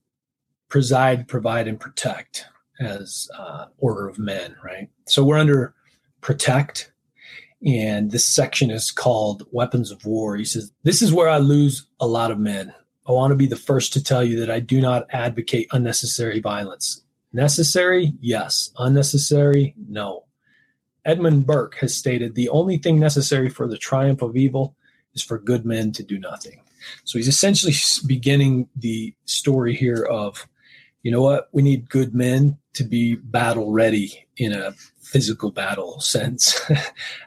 preside 0.69 1.27
provide 1.27 1.67
and 1.67 1.79
protect 1.79 2.45
as 2.79 3.27
uh, 3.37 3.65
order 3.77 4.07
of 4.07 4.19
men, 4.19 4.55
right? 4.63 4.89
So 5.05 5.23
we're 5.23 5.37
under 5.37 5.73
protect, 6.21 6.91
and 7.65 8.11
this 8.11 8.25
section 8.25 8.69
is 8.71 8.91
called 8.91 9.47
weapons 9.51 9.91
of 9.91 10.05
war. 10.05 10.35
He 10.35 10.45
says, 10.45 10.71
This 10.83 11.01
is 11.01 11.13
where 11.13 11.29
I 11.29 11.37
lose 11.37 11.87
a 11.99 12.07
lot 12.07 12.31
of 12.31 12.39
men. 12.39 12.73
I 13.07 13.11
want 13.13 13.31
to 13.31 13.35
be 13.37 13.47
the 13.47 13.55
first 13.55 13.93
to 13.93 14.03
tell 14.03 14.23
you 14.23 14.39
that 14.39 14.51
I 14.51 14.59
do 14.59 14.81
not 14.81 15.07
advocate 15.11 15.69
unnecessary 15.71 16.39
violence. 16.39 17.01
Necessary? 17.31 18.13
Yes. 18.19 18.71
Unnecessary? 18.77 19.75
No. 19.87 20.25
Edmund 21.05 21.45
Burke 21.45 21.75
has 21.75 21.95
stated 21.95 22.35
the 22.35 22.49
only 22.49 22.77
thing 22.77 22.99
necessary 22.99 23.47
for 23.47 23.65
the 23.65 23.77
triumph 23.77 24.21
of 24.21 24.35
evil 24.35 24.75
is 25.17 25.23
for 25.23 25.37
good 25.37 25.65
men 25.65 25.91
to 25.93 26.03
do 26.03 26.19
nothing. 26.19 26.61
So 27.03 27.17
he's 27.17 27.27
essentially 27.27 27.73
beginning 28.05 28.69
the 28.75 29.13
story 29.25 29.75
here 29.75 30.03
of 30.03 30.47
you 31.03 31.11
know 31.11 31.21
what? 31.21 31.47
We 31.53 31.61
need 31.61 31.89
good 31.89 32.13
men 32.13 32.57
to 32.73 32.83
be 32.83 33.15
battle 33.15 33.71
ready 33.71 34.27
in 34.35 34.51
a 34.51 34.73
physical 35.01 35.51
battle 35.51 35.99
sense. 36.15 36.59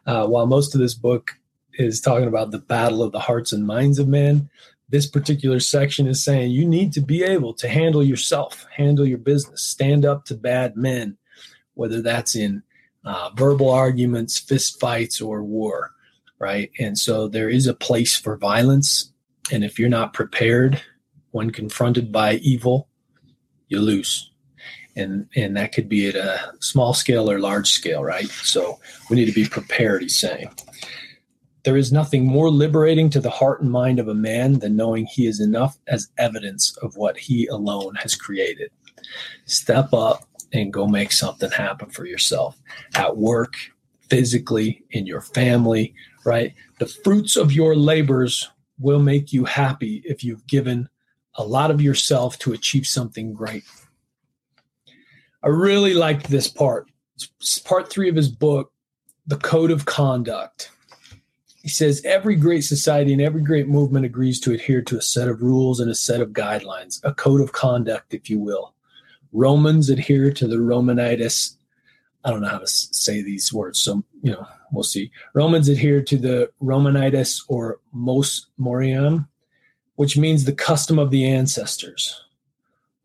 uh, 0.06 0.26
while 0.26 0.47
most 0.47 0.75
of 0.75 0.80
this 0.80 0.94
book 0.94 1.32
is 1.75 2.00
talking 2.00 2.28
about 2.28 2.50
the 2.50 2.59
battle 2.59 3.02
of 3.02 3.12
the 3.12 3.20
hearts 3.20 3.52
and 3.52 3.66
minds 3.66 3.99
of 3.99 4.06
men, 4.06 4.50
this 4.90 5.06
particular 5.06 5.61
section 5.61 6.06
is 6.06 6.23
saying 6.23 6.50
you 6.50 6.66
need 6.66 6.92
to 6.92 7.00
be 7.00 7.23
able 7.23 7.54
to 7.54 7.68
handle 7.68 8.02
yourself, 8.02 8.66
handle 8.76 9.06
your 9.06 9.18
business, 9.18 9.62
stand 9.62 10.04
up 10.04 10.25
to 10.26 10.35
bad 10.35 10.76
men, 10.76 11.16
whether 11.75 12.02
that's 12.02 12.35
in 12.35 12.62
uh, 13.04 13.30
verbal 13.35 13.70
arguments, 13.70 14.38
fist 14.38 14.78
fights, 14.78 15.20
or 15.20 15.42
war, 15.42 15.92
right? 16.40 16.70
And 16.80 16.99
so 16.99 17.28
there 17.28 17.49
is 17.49 17.66
a 17.66 17.75
place 17.75 18.16
for 18.16 18.37
violence. 18.37 19.12
And 19.52 19.62
if 19.62 19.78
you're 19.78 19.88
not 19.88 20.14
prepared 20.14 20.82
when 21.30 21.50
confronted 21.50 22.11
by 22.11 22.35
evil, 22.37 22.88
you 23.68 23.78
lose. 23.78 24.30
And, 24.97 25.28
and 25.37 25.56
that 25.56 25.73
could 25.73 25.88
be 25.88 26.09
at 26.09 26.16
a 26.16 26.52
small 26.61 26.94
scale 26.94 27.30
or 27.30 27.38
large 27.38 27.70
scale, 27.70 28.02
right? 28.02 28.28
So 28.28 28.80
we 29.09 29.16
need 29.16 29.26
to 29.26 29.32
be 29.32 29.47
prepared, 29.47 30.02
he's 30.02 30.18
saying. 30.18 30.50
There 31.62 31.76
is 31.76 31.92
nothing 31.92 32.25
more 32.25 32.50
liberating 32.50 33.11
to 33.11 33.20
the 33.20 33.30
heart 33.30 33.61
and 33.61 33.70
mind 33.70 34.00
of 34.00 34.09
a 34.09 34.14
man 34.14 34.61
than 34.61 34.76
knowing 34.76 35.06
he 35.06 35.26
is 35.26 35.40
enough 35.40 35.78
as 35.87 36.09
evidence 36.18 36.76
of 36.78 36.97
what 36.97 37.18
he 37.18 37.47
alone 37.47 37.94
has 37.97 38.14
created. 38.14 38.70
Step 39.44 39.92
up 39.92 40.26
and 40.52 40.73
go 40.73 40.87
make 40.87 41.12
something 41.12 41.50
happen 41.50 41.90
for 41.90 42.06
yourself 42.06 42.61
at 42.94 43.16
work, 43.16 43.54
physically, 44.09 44.82
in 44.90 45.06
your 45.06 45.20
family, 45.20 45.94
right? 46.24 46.54
The 46.78 46.86
fruits 46.86 47.36
of 47.36 47.52
your 47.52 47.74
labors 47.74 48.48
will 48.78 49.00
make 49.00 49.32
you 49.32 49.44
happy 49.44 50.02
if 50.04 50.24
you've 50.24 50.46
given 50.46 50.88
a 51.34 51.44
lot 51.44 51.70
of 51.70 51.80
yourself 51.80 52.38
to 52.40 52.52
achieve 52.52 52.86
something 52.86 53.32
great. 53.32 53.64
I 55.42 55.48
really 55.48 55.94
liked 55.94 56.28
this 56.28 56.48
part. 56.48 56.90
It's 57.16 57.58
part 57.58 57.90
three 57.90 58.08
of 58.08 58.16
his 58.16 58.28
book, 58.28 58.72
The 59.26 59.36
Code 59.36 59.70
of 59.70 59.84
Conduct. 59.84 60.70
He 61.62 61.68
says 61.68 62.02
every 62.04 62.36
great 62.36 62.62
society 62.62 63.12
and 63.12 63.20
every 63.20 63.42
great 63.42 63.68
movement 63.68 64.06
agrees 64.06 64.40
to 64.40 64.52
adhere 64.52 64.80
to 64.82 64.96
a 64.96 65.02
set 65.02 65.28
of 65.28 65.42
rules 65.42 65.80
and 65.80 65.90
a 65.90 65.94
set 65.94 66.22
of 66.22 66.30
guidelines, 66.30 67.00
a 67.04 67.12
code 67.12 67.42
of 67.42 67.52
conduct, 67.52 68.14
if 68.14 68.30
you 68.30 68.38
will. 68.38 68.74
Romans 69.32 69.90
adhere 69.90 70.32
to 70.32 70.46
the 70.48 70.56
Romanitas. 70.56 71.56
I 72.24 72.30
don't 72.30 72.40
know 72.40 72.48
how 72.48 72.58
to 72.58 72.66
say 72.66 73.22
these 73.22 73.52
words, 73.52 73.78
so 73.78 74.02
you 74.22 74.32
know 74.32 74.46
we'll 74.72 74.82
see. 74.84 75.10
Romans 75.34 75.68
adhere 75.68 76.02
to 76.02 76.16
the 76.16 76.50
Romanitas 76.62 77.42
or 77.48 77.78
Mos 77.92 78.46
Moriam, 78.58 79.28
which 79.96 80.16
means 80.16 80.44
the 80.44 80.52
custom 80.52 80.98
of 80.98 81.10
the 81.10 81.26
ancestors. 81.26 82.24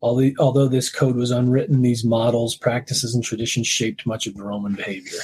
Although 0.02 0.68
this 0.68 0.90
code 0.90 1.16
was 1.16 1.30
unwritten, 1.30 1.82
these 1.82 2.04
models, 2.04 2.54
practices, 2.54 3.14
and 3.14 3.24
traditions 3.24 3.66
shaped 3.66 4.06
much 4.06 4.26
of 4.26 4.34
the 4.36 4.44
Roman 4.44 4.74
behavior. 4.74 5.18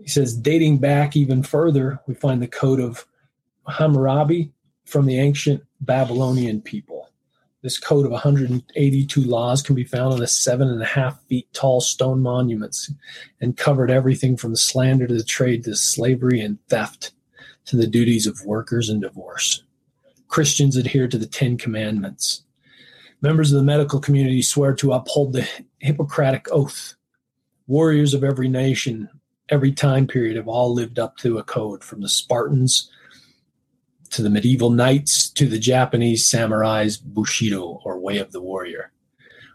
He 0.00 0.08
says, 0.08 0.36
dating 0.36 0.78
back 0.78 1.16
even 1.16 1.42
further, 1.42 2.00
we 2.06 2.14
find 2.14 2.40
the 2.40 2.46
code 2.46 2.80
of 2.80 3.06
Hammurabi 3.66 4.52
from 4.84 5.06
the 5.06 5.18
ancient 5.18 5.64
Babylonian 5.80 6.60
people. 6.60 6.93
This 7.64 7.78
code 7.78 8.04
of 8.04 8.12
182 8.12 9.22
laws 9.22 9.62
can 9.62 9.74
be 9.74 9.84
found 9.84 10.12
on 10.12 10.20
the 10.20 10.26
seven 10.26 10.68
and 10.68 10.82
a 10.82 10.84
half 10.84 11.18
feet 11.28 11.50
tall 11.54 11.80
stone 11.80 12.20
monuments 12.20 12.92
and 13.40 13.56
covered 13.56 13.90
everything 13.90 14.36
from 14.36 14.54
slander 14.54 15.06
to 15.06 15.14
the 15.14 15.24
trade 15.24 15.64
to 15.64 15.74
slavery 15.74 16.42
and 16.42 16.58
theft 16.68 17.12
to 17.64 17.78
the 17.78 17.86
duties 17.86 18.26
of 18.26 18.44
workers 18.44 18.90
and 18.90 19.00
divorce. 19.00 19.62
Christians 20.28 20.76
adhere 20.76 21.08
to 21.08 21.16
the 21.16 21.24
Ten 21.26 21.56
Commandments. 21.56 22.42
Members 23.22 23.50
of 23.50 23.56
the 23.56 23.64
medical 23.64 23.98
community 23.98 24.42
swear 24.42 24.74
to 24.74 24.92
uphold 24.92 25.32
the 25.32 25.48
Hippocratic 25.78 26.46
Oath. 26.52 26.96
Warriors 27.66 28.12
of 28.12 28.22
every 28.22 28.50
nation 28.50 29.08
every 29.48 29.72
time 29.72 30.06
period 30.06 30.36
have 30.36 30.48
all 30.48 30.74
lived 30.74 30.98
up 30.98 31.16
to 31.16 31.38
a 31.38 31.42
code 31.42 31.82
from 31.82 32.02
the 32.02 32.10
Spartans 32.10 32.90
to 34.14 34.22
the 34.22 34.30
medieval 34.30 34.70
knights 34.70 35.30
to 35.30 35.46
the 35.46 35.58
Japanese 35.58 36.28
samurai's 36.28 36.96
Bushido 36.96 37.80
or 37.84 37.98
way 37.98 38.18
of 38.18 38.32
the 38.32 38.40
warrior. 38.40 38.92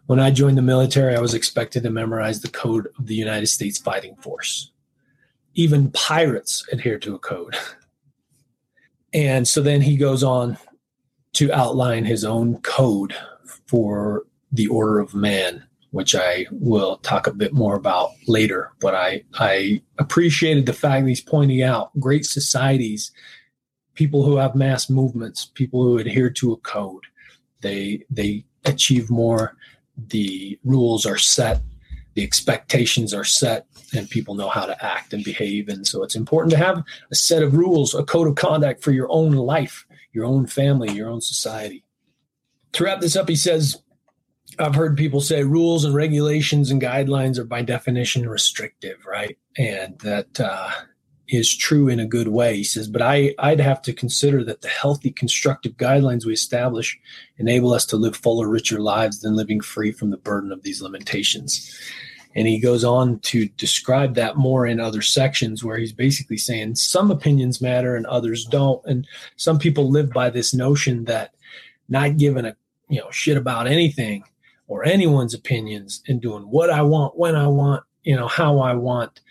When 0.07 0.19
I 0.19 0.31
joined 0.31 0.57
the 0.57 0.63
military, 0.63 1.15
I 1.15 1.21
was 1.21 1.33
expected 1.33 1.83
to 1.83 1.89
memorize 1.89 2.41
the 2.41 2.49
code 2.49 2.87
of 2.97 3.07
the 3.07 3.15
United 3.15 3.47
States 3.47 3.77
Fighting 3.77 4.15
Force. 4.17 4.71
Even 5.53 5.91
pirates 5.91 6.65
adhere 6.71 6.99
to 6.99 7.15
a 7.15 7.19
code. 7.19 7.55
And 9.11 9.47
so 9.47 9.63
then 9.63 9.81
he 9.81 9.97
goes 9.97 10.23
on 10.23 10.59
to 11.33 11.51
outline 11.51 12.05
his 12.05 12.23
own 12.23 12.61
code 12.61 13.15
for 13.65 14.27
the 14.51 14.67
order 14.67 14.99
of 14.99 15.15
man 15.15 15.63
which 15.91 16.15
I 16.15 16.45
will 16.51 16.97
talk 16.97 17.27
a 17.27 17.33
bit 17.33 17.53
more 17.53 17.75
about 17.75 18.11
later. 18.27 18.71
But 18.79 18.95
I, 18.95 19.23
I 19.33 19.81
appreciated 19.97 20.65
the 20.65 20.73
fact 20.73 21.03
that 21.03 21.09
he's 21.09 21.21
pointing 21.21 21.61
out 21.61 21.97
great 21.99 22.25
societies, 22.25 23.11
people 23.99 24.23
who 24.23 24.37
have 24.37 24.55
mass 24.55 24.89
movements, 24.89 25.43
people 25.43 25.83
who 25.83 25.97
adhere 25.97 26.29
to 26.29 26.53
a 26.53 26.57
code. 26.57 27.03
They 27.59 28.05
they 28.09 28.45
achieve 28.63 29.09
more. 29.09 29.57
The 29.97 30.57
rules 30.63 31.05
are 31.05 31.17
set, 31.17 31.61
the 32.13 32.23
expectations 32.23 33.13
are 33.13 33.25
set, 33.25 33.65
and 33.93 34.09
people 34.09 34.35
know 34.35 34.47
how 34.47 34.65
to 34.65 34.85
act 34.85 35.11
and 35.11 35.21
behave. 35.21 35.67
And 35.67 35.85
so 35.85 36.01
it's 36.01 36.15
important 36.15 36.51
to 36.51 36.65
have 36.65 36.81
a 37.11 37.15
set 37.15 37.43
of 37.43 37.57
rules, 37.57 37.93
a 37.93 38.03
code 38.03 38.29
of 38.29 38.35
conduct 38.35 38.81
for 38.81 38.91
your 38.91 39.11
own 39.11 39.33
life, 39.33 39.85
your 40.13 40.23
own 40.23 40.47
family, 40.47 40.93
your 40.93 41.09
own 41.09 41.19
society. 41.19 41.83
To 42.71 42.85
wrap 42.85 43.01
this 43.01 43.17
up, 43.17 43.27
he 43.27 43.35
says, 43.35 43.83
I've 44.59 44.75
heard 44.75 44.95
people 44.95 45.19
say 45.19 45.43
rules 45.43 45.83
and 45.83 45.93
regulations 45.93 46.71
and 46.71 46.81
guidelines 46.81 47.37
are 47.37 47.43
by 47.43 47.63
definition 47.63 48.29
restrictive, 48.29 49.05
right? 49.05 49.37
And 49.57 49.99
that 49.99 50.39
uh, 50.39 50.69
is 51.29 51.55
true 51.55 51.87
in 51.87 51.99
a 51.99 52.07
good 52.07 52.27
way. 52.27 52.57
He 52.57 52.63
says, 52.63 52.87
but 52.87 53.01
I, 53.01 53.35
I'd 53.37 53.59
have 53.59 53.81
to 53.83 53.93
consider 53.93 54.43
that 54.45 54.61
the 54.61 54.67
healthy, 54.67 55.11
constructive 55.11 55.77
guidelines 55.77 56.25
we 56.25 56.33
establish 56.33 56.99
enable 57.37 57.73
us 57.73 57.85
to 57.87 57.97
live 57.97 58.15
fuller, 58.15 58.47
richer 58.47 58.79
lives 58.79 59.21
than 59.21 59.35
living 59.35 59.61
free 59.61 59.91
from 59.91 60.09
the 60.09 60.17
burden 60.17 60.51
of 60.51 60.63
these 60.63 60.81
limitations. 60.81 61.79
And 62.35 62.47
he 62.47 62.59
goes 62.59 62.83
on 62.83 63.19
to 63.19 63.47
describe 63.49 64.15
that 64.15 64.37
more 64.37 64.65
in 64.65 64.79
other 64.79 65.01
sections 65.01 65.63
where 65.63 65.77
he's 65.77 65.93
basically 65.93 66.37
saying 66.37 66.75
some 66.75 67.11
opinions 67.11 67.61
matter 67.61 67.95
and 67.95 68.05
others 68.05 68.45
don't. 68.45 68.83
And 68.85 69.07
some 69.35 69.59
people 69.59 69.89
live 69.89 70.11
by 70.11 70.29
this 70.29 70.53
notion 70.53 71.05
that 71.05 71.33
not 71.89 72.17
giving 72.17 72.45
a 72.45 72.55
you 72.87 72.99
know 72.99 73.09
shit 73.11 73.37
about 73.37 73.67
anything 73.67 74.23
or 74.67 74.85
anyone's 74.85 75.33
opinions 75.33 76.03
and 76.07 76.21
doing 76.21 76.43
what 76.43 76.69
I 76.69 76.83
want, 76.83 77.17
when 77.17 77.35
I 77.35 77.47
want, 77.47 77.83
you 78.03 78.15
know, 78.15 78.27
how 78.27 78.59
I 78.59 78.73
want, 78.73 79.21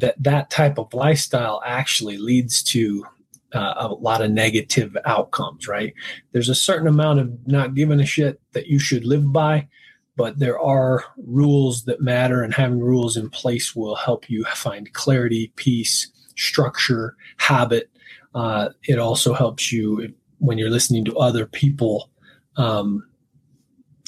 that 0.00 0.22
that 0.22 0.50
type 0.50 0.78
of 0.78 0.92
lifestyle 0.94 1.62
actually 1.64 2.16
leads 2.18 2.62
to 2.62 3.04
uh, 3.52 3.74
a 3.76 3.88
lot 3.88 4.22
of 4.22 4.30
negative 4.30 4.96
outcomes, 5.04 5.68
right? 5.68 5.94
There's 6.32 6.48
a 6.48 6.54
certain 6.54 6.88
amount 6.88 7.20
of 7.20 7.46
not 7.46 7.74
giving 7.74 8.00
a 8.00 8.06
shit 8.06 8.40
that 8.52 8.66
you 8.66 8.78
should 8.78 9.04
live 9.04 9.32
by, 9.32 9.68
but 10.16 10.38
there 10.38 10.58
are 10.58 11.04
rules 11.16 11.84
that 11.84 12.00
matter, 12.00 12.42
and 12.42 12.52
having 12.52 12.80
rules 12.80 13.16
in 13.16 13.30
place 13.30 13.74
will 13.76 13.94
help 13.94 14.28
you 14.28 14.44
find 14.44 14.92
clarity, 14.92 15.52
peace, 15.56 16.10
structure, 16.36 17.16
habit. 17.38 17.90
Uh, 18.34 18.70
it 18.84 18.98
also 18.98 19.32
helps 19.32 19.72
you 19.72 20.12
when 20.38 20.58
you're 20.58 20.70
listening 20.70 21.04
to 21.04 21.18
other 21.18 21.46
people 21.46 22.10
um, 22.56 23.06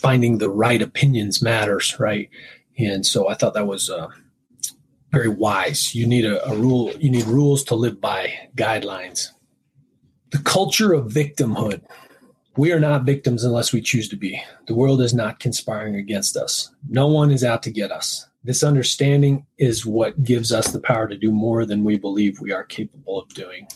finding 0.01 0.39
the 0.39 0.51
right 0.51 0.83
opinions 0.83 1.43
matters, 1.43 1.99
right? 1.99 2.29
And 2.79 3.05
so 3.05 3.29
I 3.29 3.35
thought 3.35 3.55
that 3.55 3.67
was 3.67 3.91
uh, 3.91 4.09
very 5.11 5.29
wise. 5.29 5.95
You 5.95 6.07
need 6.07 6.25
a, 6.25 6.45
a 6.47 6.57
rule. 6.57 6.93
You 6.99 7.11
need 7.11 7.27
rules 7.27 7.65
to 7.65 7.75
live 7.75 8.01
by, 8.01 8.33
guidelines. 8.57 9.29
The 10.31 10.39
culture 10.39 10.93
of 10.93 11.13
victimhood. 11.13 11.83
We 12.57 12.73
are 12.73 12.81
not 12.81 13.05
victims 13.05 13.45
unless 13.45 13.73
we 13.73 13.81
choose 13.81 14.09
to 14.09 14.17
be. 14.17 14.43
The 14.67 14.75
world 14.75 15.01
is 15.01 15.15
not 15.15 15.39
conspiring 15.39 15.95
against 15.95 16.37
us. 16.37 16.71
No 16.89 17.07
one 17.07 17.31
is 17.31 17.45
out 17.45 17.63
to 17.65 17.71
get 17.71 17.93
us. 17.93 18.27
This 18.43 18.63
understanding 18.63 19.47
is 19.59 19.87
what 19.87 20.23
gives 20.25 20.53
us 20.53 20.73
the 20.73 20.81
power 20.81 21.07
to 21.07 21.17
do 21.17 21.31
more 21.31 21.65
than 21.65 21.85
we 21.85 21.99
believe 21.99 22.41
we 22.41 22.53
are 22.53 22.65
capable 22.65 23.21
of 23.21 23.29
doing. 23.29 23.69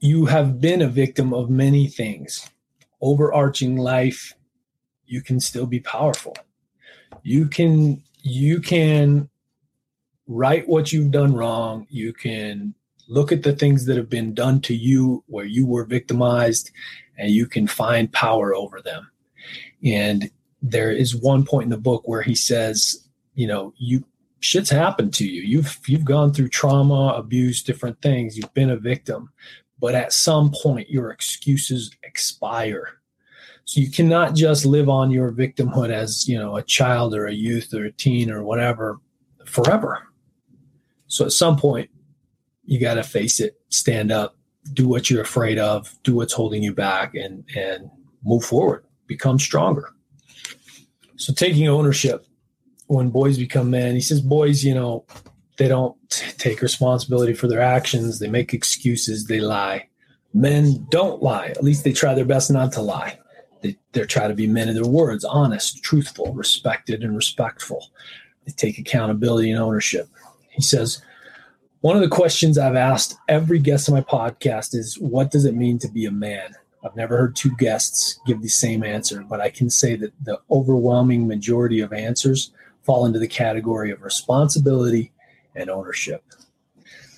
You 0.00 0.24
have 0.26 0.60
been 0.60 0.82
a 0.82 0.88
victim 0.88 1.34
of 1.34 1.50
many 1.50 1.86
things 1.86 2.48
overarching 3.02 3.76
life, 3.76 4.34
you 5.04 5.20
can 5.20 5.40
still 5.40 5.66
be 5.66 5.80
powerful. 5.80 6.34
You 7.22 7.46
can 7.48 8.02
you 8.22 8.60
can 8.60 9.28
write 10.34 10.68
what 10.68 10.92
you've 10.92 11.10
done 11.10 11.34
wrong. 11.34 11.86
You 11.90 12.12
can 12.12 12.74
look 13.08 13.32
at 13.32 13.42
the 13.42 13.54
things 13.54 13.86
that 13.86 13.96
have 13.96 14.08
been 14.08 14.34
done 14.34 14.60
to 14.62 14.74
you 14.74 15.22
where 15.26 15.44
you 15.44 15.66
were 15.66 15.84
victimized 15.84 16.70
and 17.18 17.30
you 17.30 17.46
can 17.46 17.66
find 17.66 18.12
power 18.12 18.54
over 18.54 18.80
them. 18.80 19.10
And 19.84 20.30
there 20.62 20.90
is 20.92 21.16
one 21.16 21.44
point 21.44 21.64
in 21.64 21.70
the 21.70 21.78
book 21.78 22.06
where 22.06 22.22
he 22.22 22.34
says, 22.34 23.08
you 23.34 23.46
know, 23.46 23.74
you 23.76 24.04
shit's 24.40 24.70
happened 24.70 25.14
to 25.14 25.26
you. 25.26 25.42
You've 25.42 25.78
you've 25.86 26.04
gone 26.04 26.32
through 26.32 26.48
trauma, 26.48 27.14
abuse, 27.16 27.62
different 27.62 28.00
things. 28.02 28.36
You've 28.36 28.54
been 28.54 28.70
a 28.70 28.76
victim. 28.76 29.30
But 29.80 29.94
at 29.94 30.12
some 30.12 30.52
point 30.52 30.90
your 30.90 31.10
excuses 31.10 31.90
expire 32.04 33.02
so 33.64 33.80
you 33.80 33.90
cannot 33.90 34.34
just 34.34 34.64
live 34.64 34.88
on 34.88 35.10
your 35.10 35.30
victimhood 35.32 35.90
as, 35.90 36.28
you 36.28 36.38
know, 36.38 36.56
a 36.56 36.62
child 36.62 37.14
or 37.14 37.26
a 37.26 37.32
youth 37.32 37.72
or 37.74 37.84
a 37.84 37.92
teen 37.92 38.30
or 38.30 38.42
whatever 38.42 39.00
forever. 39.46 40.08
So 41.12 41.26
at 41.26 41.32
some 41.32 41.58
point, 41.58 41.90
you 42.64 42.80
got 42.80 42.94
to 42.94 43.02
face 43.02 43.38
it, 43.38 43.60
stand 43.68 44.10
up, 44.10 44.34
do 44.72 44.88
what 44.88 45.10
you're 45.10 45.20
afraid 45.20 45.58
of, 45.58 45.94
do 46.04 46.14
what's 46.14 46.32
holding 46.32 46.62
you 46.62 46.74
back, 46.74 47.14
and 47.14 47.44
and 47.54 47.90
move 48.24 48.44
forward, 48.44 48.86
become 49.06 49.38
stronger. 49.38 49.90
So 51.16 51.34
taking 51.34 51.68
ownership 51.68 52.24
when 52.86 53.10
boys 53.10 53.36
become 53.36 53.68
men, 53.68 53.94
he 53.94 54.00
says 54.00 54.22
boys, 54.22 54.64
you 54.64 54.74
know, 54.74 55.04
they 55.58 55.68
don't 55.68 55.94
take 56.38 56.62
responsibility 56.62 57.34
for 57.34 57.46
their 57.46 57.60
actions, 57.60 58.18
they 58.18 58.28
make 58.28 58.54
excuses, 58.54 59.26
they 59.26 59.40
lie. 59.40 59.88
Men 60.32 60.86
don't 60.90 61.22
lie. 61.22 61.48
At 61.48 61.62
least 61.62 61.84
they 61.84 61.92
try 61.92 62.14
their 62.14 62.24
best 62.24 62.50
not 62.50 62.72
to 62.72 62.80
lie. 62.80 63.18
They, 63.60 63.76
they 63.92 64.06
try 64.06 64.28
to 64.28 64.34
be 64.34 64.46
men 64.46 64.70
of 64.70 64.76
their 64.76 64.86
words, 64.86 65.24
honest, 65.24 65.84
truthful, 65.84 66.32
respected, 66.32 67.02
and 67.04 67.14
respectful. 67.14 67.90
They 68.46 68.52
take 68.52 68.78
accountability 68.78 69.50
and 69.50 69.60
ownership. 69.60 70.08
He 70.52 70.62
says, 70.62 71.02
one 71.80 71.96
of 71.96 72.02
the 72.02 72.08
questions 72.08 72.58
I've 72.58 72.76
asked 72.76 73.16
every 73.28 73.58
guest 73.58 73.88
on 73.88 73.96
my 73.96 74.02
podcast 74.02 74.74
is, 74.74 74.98
What 74.98 75.30
does 75.30 75.44
it 75.44 75.56
mean 75.56 75.78
to 75.80 75.88
be 75.88 76.06
a 76.06 76.12
man? 76.12 76.54
I've 76.84 76.96
never 76.96 77.16
heard 77.16 77.36
two 77.36 77.54
guests 77.56 78.20
give 78.26 78.42
the 78.42 78.48
same 78.48 78.84
answer, 78.84 79.24
but 79.28 79.40
I 79.40 79.50
can 79.50 79.70
say 79.70 79.96
that 79.96 80.12
the 80.24 80.40
overwhelming 80.50 81.26
majority 81.26 81.80
of 81.80 81.92
answers 81.92 82.52
fall 82.82 83.06
into 83.06 83.18
the 83.18 83.28
category 83.28 83.90
of 83.90 84.02
responsibility 84.02 85.12
and 85.54 85.70
ownership. 85.70 86.24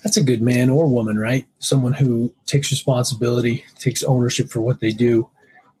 That's 0.03 0.17
a 0.17 0.23
good 0.23 0.41
man 0.41 0.69
or 0.69 0.87
woman, 0.87 1.17
right? 1.17 1.47
Someone 1.59 1.93
who 1.93 2.31
takes 2.45 2.69
responsibility, 2.69 3.65
takes 3.79 4.03
ownership 4.03 4.49
for 4.49 4.61
what 4.61 4.79
they 4.79 4.91
do, 4.91 5.29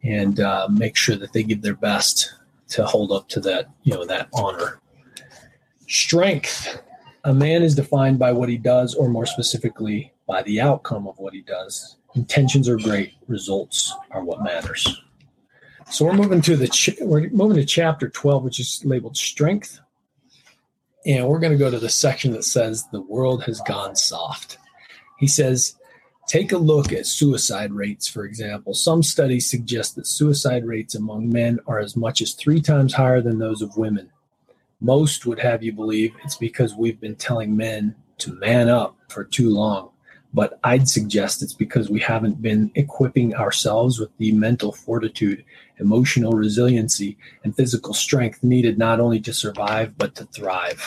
and 0.03 0.39
uh, 0.39 0.67
make 0.71 0.95
sure 0.95 1.15
that 1.15 1.33
they 1.33 1.43
give 1.43 1.61
their 1.61 1.75
best 1.75 2.33
to 2.69 2.85
hold 2.85 3.11
up 3.11 3.29
to 3.29 3.39
that, 3.41 3.69
you 3.83 3.93
know, 3.93 4.05
that 4.05 4.29
honor. 4.33 4.79
Strength. 5.87 6.81
A 7.25 7.33
man 7.33 7.63
is 7.63 7.73
defined 7.73 8.19
by 8.19 8.31
what 8.31 8.49
he 8.49 8.57
does, 8.57 8.93
or 8.93 9.09
more 9.09 9.25
specifically, 9.25 10.13
by 10.27 10.43
the 10.43 10.61
outcome 10.61 11.07
of 11.07 11.17
what 11.17 11.33
he 11.33 11.41
does. 11.41 11.97
Intentions 12.13 12.69
are 12.69 12.77
great, 12.77 13.13
results 13.27 13.93
are 14.11 14.23
what 14.23 14.43
matters. 14.43 15.01
So 15.89 16.05
we're 16.05 16.13
moving 16.13 16.41
to 16.41 16.55
the 16.55 16.67
ch- 16.67 16.97
we're 17.01 17.29
moving 17.29 17.57
to 17.57 17.65
chapter 17.65 18.09
12, 18.09 18.43
which 18.43 18.59
is 18.59 18.79
labeled 18.85 19.17
strength. 19.17 19.79
And 21.07 21.27
we're 21.27 21.39
going 21.39 21.51
to 21.51 21.57
go 21.57 21.71
to 21.71 21.79
the 21.79 21.89
section 21.89 22.31
that 22.33 22.43
says 22.43 22.85
the 22.91 23.01
world 23.01 23.43
has 23.45 23.59
gone 23.61 23.95
soft. 23.95 24.59
He 25.17 25.27
says, 25.27 25.75
take 26.27 26.51
a 26.51 26.57
look 26.57 26.91
at 26.91 27.07
suicide 27.07 27.71
rates, 27.71 28.07
for 28.07 28.25
example. 28.25 28.75
Some 28.75 29.01
studies 29.01 29.49
suggest 29.49 29.95
that 29.95 30.07
suicide 30.07 30.65
rates 30.65 30.93
among 30.93 31.29
men 31.29 31.59
are 31.65 31.79
as 31.79 31.95
much 31.95 32.21
as 32.21 32.33
three 32.33 32.61
times 32.61 32.93
higher 32.93 33.21
than 33.21 33.39
those 33.39 33.63
of 33.63 33.77
women. 33.77 34.11
Most 34.85 35.25
would 35.25 35.39
have 35.39 35.63
you 35.63 35.73
believe 35.73 36.13
it's 36.23 36.37
because 36.37 36.75
we've 36.75 36.99
been 36.99 37.15
telling 37.15 37.57
men 37.57 37.95
to 38.19 38.33
man 38.33 38.69
up 38.69 38.95
for 39.09 39.23
too 39.23 39.49
long. 39.49 39.89
But 40.31 40.59
I'd 40.63 40.87
suggest 40.87 41.41
it's 41.41 41.53
because 41.53 41.89
we 41.89 41.99
haven't 41.99 42.39
been 42.39 42.71
equipping 42.75 43.33
ourselves 43.33 43.99
with 43.99 44.15
the 44.19 44.31
mental 44.33 44.71
fortitude, 44.71 45.43
emotional 45.79 46.33
resiliency, 46.33 47.17
and 47.43 47.55
physical 47.55 47.95
strength 47.95 48.43
needed 48.43 48.77
not 48.77 48.99
only 48.99 49.19
to 49.21 49.33
survive, 49.33 49.97
but 49.97 50.13
to 50.15 50.25
thrive. 50.25 50.79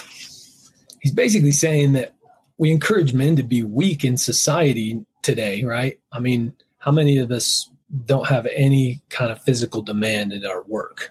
He's 1.01 1.13
basically 1.13 1.51
saying 1.51 1.95
that 1.95 2.15
we 2.57 2.71
encourage 2.71 3.15
men 3.15 3.35
to 3.35 3.43
be 3.43 3.65
weak 3.65 4.05
in 4.05 4.17
society 4.17 5.05
today, 5.23 5.65
right? 5.65 5.99
I 6.13 6.21
mean, 6.21 6.55
how 6.79 6.93
many 6.93 7.19
of 7.19 7.33
us 7.33 7.69
don't 8.07 8.29
have 8.29 8.47
any 8.55 9.03
kind 9.09 9.33
of 9.33 9.43
physical 9.43 9.83
demand 9.83 10.33
in 10.33 10.47
our 10.47 10.63
work? 10.63 11.11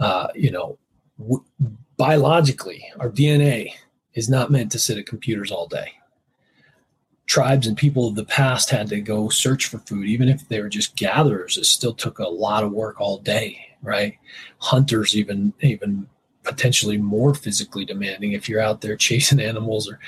Uh, 0.00 0.28
you 0.34 0.50
know, 0.50 0.78
w- 1.20 1.44
biologically, 1.96 2.86
our 2.98 3.10
DNA 3.10 3.72
is 4.14 4.28
not 4.28 4.50
meant 4.50 4.72
to 4.72 4.78
sit 4.78 4.98
at 4.98 5.06
computers 5.06 5.50
all 5.50 5.66
day 5.66 5.92
tribes 7.26 7.66
and 7.66 7.76
people 7.76 8.08
of 8.08 8.14
the 8.14 8.24
past 8.24 8.68
had 8.68 8.88
to 8.88 9.00
go 9.00 9.28
search 9.28 9.66
for 9.66 9.78
food, 9.78 10.06
even 10.06 10.28
if 10.28 10.46
they 10.48 10.60
were 10.60 10.68
just 10.68 10.96
gatherers. 10.96 11.56
It 11.56 11.64
still 11.64 11.94
took 11.94 12.18
a 12.18 12.28
lot 12.28 12.64
of 12.64 12.72
work 12.72 13.00
all 13.00 13.18
day, 13.18 13.58
right? 13.82 14.18
Hunters, 14.58 15.16
even 15.16 15.52
even 15.60 16.06
potentially 16.42 16.98
more 16.98 17.34
physically 17.34 17.84
demanding 17.84 18.32
if 18.32 18.48
you're 18.48 18.60
out 18.60 18.80
there 18.80 18.96
chasing 19.08 19.40
animals 19.40 19.88
or 19.88 19.98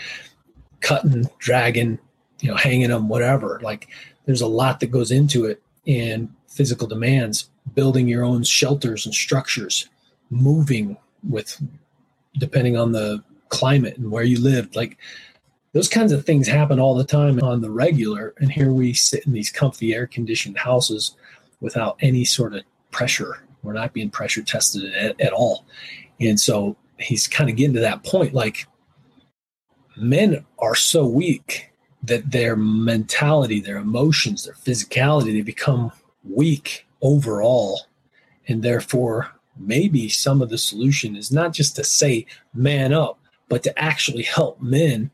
cutting, 0.81 1.29
dragging, 1.39 1.99
you 2.41 2.51
know, 2.51 2.57
hanging 2.57 2.91
them, 2.91 3.09
whatever. 3.09 3.61
Like 3.63 3.89
there's 4.27 4.43
a 4.43 4.47
lot 4.47 4.81
that 4.81 4.91
goes 4.91 5.11
into 5.11 5.47
it 5.47 5.63
and 5.87 6.29
physical 6.49 6.87
demands, 6.87 7.49
building 7.75 8.07
your 8.07 8.25
own 8.25 8.43
shelters 8.43 9.07
and 9.07 9.15
structures, 9.15 9.89
moving 10.29 10.97
with 11.29 11.61
depending 12.39 12.77
on 12.77 12.93
the 12.93 13.23
climate 13.49 13.97
and 13.97 14.11
where 14.11 14.25
you 14.25 14.41
lived. 14.41 14.77
Like 14.77 14.99
those 15.73 15.89
kinds 15.89 16.13
of 16.13 16.25
things 16.25 16.47
happen 16.47 16.81
all 16.81 16.95
the 16.95 17.05
time 17.05 17.41
on 17.43 17.61
the 17.61 17.71
regular. 17.71 18.35
And 18.39 18.51
here 18.51 18.73
we 18.73 18.93
sit 18.93 19.27
in 19.27 19.33
these 19.33 19.51
comfy 19.51 19.95
air 19.95 20.07
conditioned 20.07 20.59
houses 20.59 21.17
without 21.61 21.97
any 22.01 22.25
sort 22.25 22.55
of 22.55 22.63
pressure. 22.91 23.43
We're 23.63 23.73
not 23.73 23.93
being 23.93 24.11
pressure 24.11 24.43
tested 24.43 24.93
at, 24.95 25.21
at 25.21 25.33
all. 25.33 25.65
And 26.21 26.39
so 26.39 26.77
he's 26.99 27.27
kind 27.27 27.51
of 27.51 27.57
getting 27.57 27.75
to 27.75 27.81
that 27.81 28.05
point 28.05 28.35
like 28.35 28.67
men 29.97 30.45
are 30.59 30.75
so 30.75 31.07
weak 31.07 31.71
that 32.03 32.31
their 32.31 32.57
mentality, 32.57 33.61
their 33.61 33.79
emotions, 33.79 34.45
their 34.45 34.55
physicality, 34.55 35.33
they 35.33 35.41
become 35.41 35.91
weak 36.23 36.87
overall. 37.01 37.83
And 38.47 38.63
therefore, 38.63 39.34
maybe 39.57 40.09
some 40.09 40.43
of 40.43 40.51
the 40.51 40.59
solution 40.59 41.17
is 41.17 41.31
not 41.31 41.53
just 41.53 41.77
to 41.77 41.85
say 41.85 42.27
man 42.53 42.93
up, 42.93 43.19
but 43.49 43.63
to 43.63 43.79
actually 43.79 44.23
help 44.23 44.61
men 44.61 45.11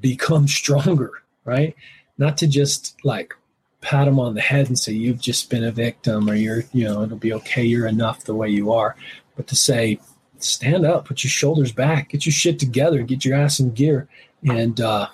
become 0.00 0.48
stronger, 0.60 1.22
right? 1.44 1.74
Not 2.18 2.36
to 2.38 2.46
just 2.46 2.96
like 3.04 3.34
pat 3.80 4.04
them 4.04 4.20
on 4.20 4.34
the 4.34 4.40
head 4.40 4.68
and 4.68 4.78
say 4.78 4.92
you've 4.92 5.20
just 5.20 5.48
been 5.48 5.64
a 5.64 5.72
victim 5.72 6.28
or 6.28 6.34
you're, 6.34 6.64
you 6.72 6.84
know, 6.84 7.02
it'll 7.02 7.16
be 7.16 7.32
okay, 7.32 7.64
you're 7.64 7.86
enough 7.86 8.24
the 8.24 8.34
way 8.34 8.48
you 8.48 8.72
are, 8.72 8.94
but 9.36 9.46
to 9.48 9.56
say 9.56 9.98
stand 10.38 10.84
up, 10.84 11.06
put 11.06 11.24
your 11.24 11.30
shoulders 11.30 11.72
back, 11.72 12.10
get 12.10 12.26
your 12.26 12.32
shit 12.32 12.58
together, 12.58 13.02
get 13.02 13.24
your 13.24 13.36
ass 13.36 13.60
in 13.60 13.72
gear, 13.72 14.08
and 14.42 14.80
uh, 14.80 15.08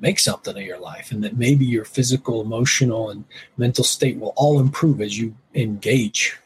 make 0.00 0.18
something 0.18 0.56
of 0.56 0.62
your 0.62 0.78
life, 0.78 1.12
and 1.12 1.22
that 1.22 1.36
maybe 1.36 1.64
your 1.64 1.84
physical, 1.84 2.40
emotional, 2.40 3.10
and 3.10 3.24
mental 3.56 3.84
state 3.84 4.18
will 4.18 4.32
all 4.36 4.60
improve 4.60 5.00
as 5.00 5.18
you 5.18 5.34
engage. 5.54 6.38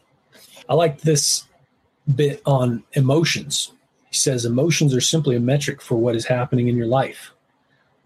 I 0.68 0.74
like 0.74 1.00
this 1.00 1.44
bit 2.14 2.42
on 2.44 2.82
emotions. 2.92 3.72
He 4.10 4.16
says 4.16 4.44
emotions 4.44 4.94
are 4.94 5.00
simply 5.00 5.36
a 5.36 5.40
metric 5.40 5.80
for 5.80 5.96
what 5.96 6.16
is 6.16 6.26
happening 6.26 6.68
in 6.68 6.76
your 6.76 6.86
life. 6.86 7.32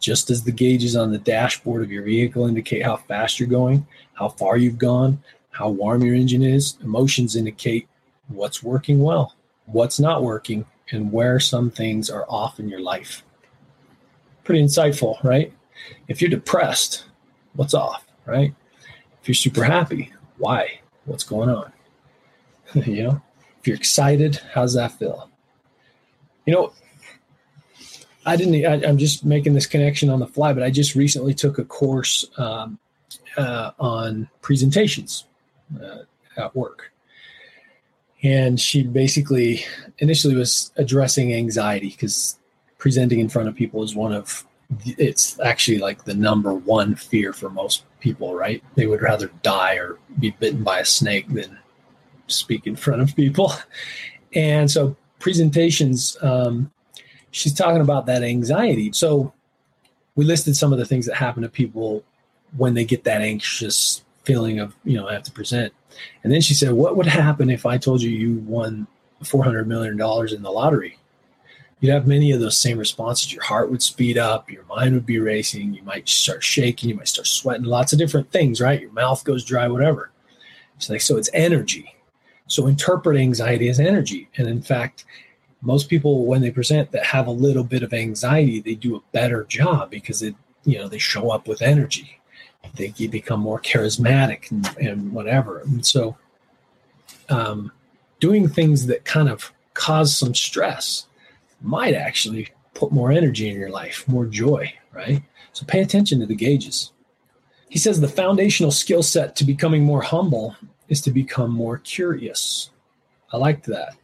Just 0.01 0.31
as 0.31 0.45
the 0.45 0.53
gauges 0.53 0.95
on 0.95 1.11
the 1.11 1.19
dashboard 1.19 1.83
of 1.83 1.91
your 1.91 2.05
vehicle 2.05 2.47
indicate 2.47 2.85
how 2.85 2.97
fast 2.97 3.41
you're 3.41 3.49
going, 3.49 3.87
how 4.15 4.29
far 4.29 4.57
you've 4.57 4.79
gone, 4.79 5.23
how 5.51 5.69
warm 5.69 6.03
your 6.03 6.15
engine 6.15 6.43
is, 6.43 6.79
emotions 6.83 7.35
indicate 7.35 7.89
what's 8.29 8.63
working 8.63 9.03
well, 9.03 9.35
what's 9.67 9.99
not 9.99 10.23
working, 10.23 10.65
and 10.93 11.13
where 11.13 11.41
some 11.41 11.71
things 11.71 12.09
are 12.09 12.25
off 12.29 12.61
in 12.61 12.69
your 12.69 12.81
life. 12.81 13.25
Pretty 14.45 14.63
insightful, 14.63 15.23
right? 15.25 15.53
If 16.07 16.23
you're 16.23 16.31
depressed, 16.31 17.05
what's 17.55 17.75
off, 17.75 18.07
right? 18.25 18.55
If 19.21 19.29
you're 19.29 19.35
super 19.35 19.65
happy, 19.65 20.13
why? 20.39 20.81
What's 21.05 21.25
going 21.25 21.51
on? 21.51 21.73
you 22.75 23.03
know, 23.03 23.23
you're 23.69 23.77
excited, 23.77 24.41
how's 24.53 24.75
that 24.75 24.93
feel? 24.93 25.31
You 26.47 26.55
know, 26.55 26.73
I 28.29 28.37
didn't. 28.37 28.55
I, 28.67 28.87
am 28.87 28.99
just 28.99 29.25
making 29.25 29.55
this 29.55 29.67
connection 29.67 30.11
on 30.11 30.19
the 30.19 30.27
fly, 30.27 30.53
but 30.53 30.63
I 30.63 30.71
just 30.71 30.95
recently 30.95 31.35
took 31.35 31.59
a 31.59 31.65
course 31.65 32.27
um, 32.37 32.79
uh, 33.37 33.71
on 33.79 34.29
presentations 34.43 35.25
uh, 35.83 36.01
at 36.37 36.55
work, 36.55 36.93
and 38.23 38.61
she 38.61 38.83
basically 38.83 39.65
initially 39.99 40.35
was 40.35 40.73
addressing 40.77 41.33
anxiety 41.33 41.89
because 41.89 42.39
presenting 42.77 43.19
in 43.19 43.29
front 43.29 43.49
of 43.49 43.55
people 43.55 43.83
is 43.83 43.95
one 43.95 44.13
of 44.13 44.45
it's 44.85 45.41
actually 45.41 45.79
like 45.79 46.05
the 46.05 46.15
number 46.15 46.53
one 46.53 46.95
fear 46.95 47.33
for 47.33 47.49
most 47.49 47.85
people. 48.01 48.35
Right? 48.35 48.63
They 48.75 48.87
would 48.87 49.01
rather 49.01 49.31
die 49.43 49.77
or 49.77 49.99
be 50.19 50.31
bitten 50.31 50.63
by 50.63 50.81
a 50.81 50.85
snake 50.85 51.29
than 51.29 51.59
speak 52.29 52.67
in 52.67 52.77
front 52.77 53.03
of 53.03 53.15
people, 53.17 53.53
and 54.35 54.71
so 54.71 54.97
presentations. 55.19 56.17
Um, 56.23 56.71
she's 57.31 57.55
talking 57.55 57.81
about 57.81 58.07
that 58.07 58.23
anxiety. 58.23 58.93
So 58.93 59.33
we 60.15 60.25
listed 60.25 60.57
some 60.57 60.73
of 60.73 60.79
the 60.79 60.85
things 60.85 61.07
that 61.07 61.15
happen 61.15 61.43
to 61.43 61.49
people 61.49 62.03
when 62.57 62.75
they 62.75 62.85
get 62.85 63.05
that 63.05 63.21
anxious 63.21 64.03
feeling 64.25 64.59
of, 64.59 64.75
you 64.85 64.97
know, 64.97 65.09
I 65.09 65.13
have 65.13 65.23
to 65.25 65.33
present. 65.33 65.73
And 66.23 66.33
then 66.33 66.41
she 66.41 66.55
said, 66.55 66.73
What 66.73 66.97
would 66.97 67.07
happen 67.07 67.51
if 67.51 67.67
I 67.67 67.79
told 67.79 68.03
you 68.03 68.11
you 68.11 68.39
won 68.41 68.87
$400 69.23 69.67
million 69.67 69.93
in 69.95 70.43
the 70.43 70.51
lottery? 70.51 70.99
You'd 71.81 71.93
have 71.93 72.09
many 72.09 72.33
of 72.33 72.41
those 72.41 72.59
same 72.59 72.79
responses. 72.79 73.33
Your 73.33 73.45
heart 73.45 73.71
would 73.71 73.83
speed 73.83 74.19
up, 74.19 74.51
your 74.51 74.65
mind 74.65 74.95
would 74.95 75.07
be 75.07 75.21
racing, 75.21 75.75
you 75.75 75.83
might 75.85 76.09
start 76.09 76.43
shaking, 76.43 76.89
you 76.89 76.97
might 76.97 77.07
start 77.07 77.29
sweating, 77.29 77.65
lots 77.65 77.93
of 77.93 78.01
different 78.01 78.33
things, 78.33 78.61
right? 78.61 78.81
Your 78.81 78.91
mouth 78.91 79.23
goes 79.23 79.45
dry, 79.45 79.69
whatever. 79.69 80.11
It's 80.77 80.91
like, 80.91 81.01
so 81.01 81.17
it's 81.17 81.31
energy. 81.33 81.95
So 82.49 82.67
interpret 82.67 83.19
anxiety 83.19 83.69
as 83.69 83.79
energy. 83.79 84.29
And 84.37 84.49
in 84.49 84.63
fact, 84.63 85.05
most 85.63 85.89
people 85.89 86.27
when 86.27 86.41
they 86.41 86.51
present 86.51 86.91
that 86.93 87.05
have 87.05 87.27
a 87.27 87.33
little 87.33 87.65
bit 87.65 87.83
of 87.83 87.93
anxiety 87.93 88.61
they 88.61 88.77
do 88.77 88.95
a 88.95 89.03
better 89.11 89.43
job 89.43 89.91
because 89.91 90.23
it 90.23 90.37
you 90.65 90.79
know 90.79 90.87
they 90.87 90.99
show 90.99 91.31
up 91.31 91.49
with 91.49 91.63
energy 91.63 92.19
They 92.75 92.91
become 93.07 93.41
more 93.41 93.61
charismatic 93.61 94.51
and, 94.51 94.67
and 94.79 95.13
whatever. 95.13 95.61
And 95.61 95.85
so, 95.85 96.17
um, 97.29 97.73
doing 98.21 98.49
things 98.49 98.87
that 98.87 99.05
kind 99.05 99.29
of 99.29 99.53
cause 99.75 100.17
some 100.17 100.35
stress 100.35 101.07
might 101.61 101.95
actually 101.95 102.49
put 102.75 102.93
more 102.93 103.13
energy 103.13 103.49
in 103.49 103.57
your 103.57 103.71
life, 103.71 104.07
more 104.09 104.27
joy, 104.27 104.73
right? 104.93 105.23
So 105.53 105.67
pay 105.67 105.81
attention 105.81 106.21
to 106.21 106.27
the 106.27 106.35
gauges. 106.35 106.93
He 107.69 107.79
says 107.79 108.01
the 108.01 108.09
foundational 108.09 108.71
skill 108.71 109.03
set 109.03 109.37
to 109.37 109.45
becoming 109.45 109.85
more 109.85 110.03
humble 110.03 110.57
is 110.89 111.01
to 111.03 111.11
become 111.11 111.51
more 111.51 111.79
curious. 111.79 112.71
I 113.33 113.37
liked 113.37 113.67
that. 113.67 113.95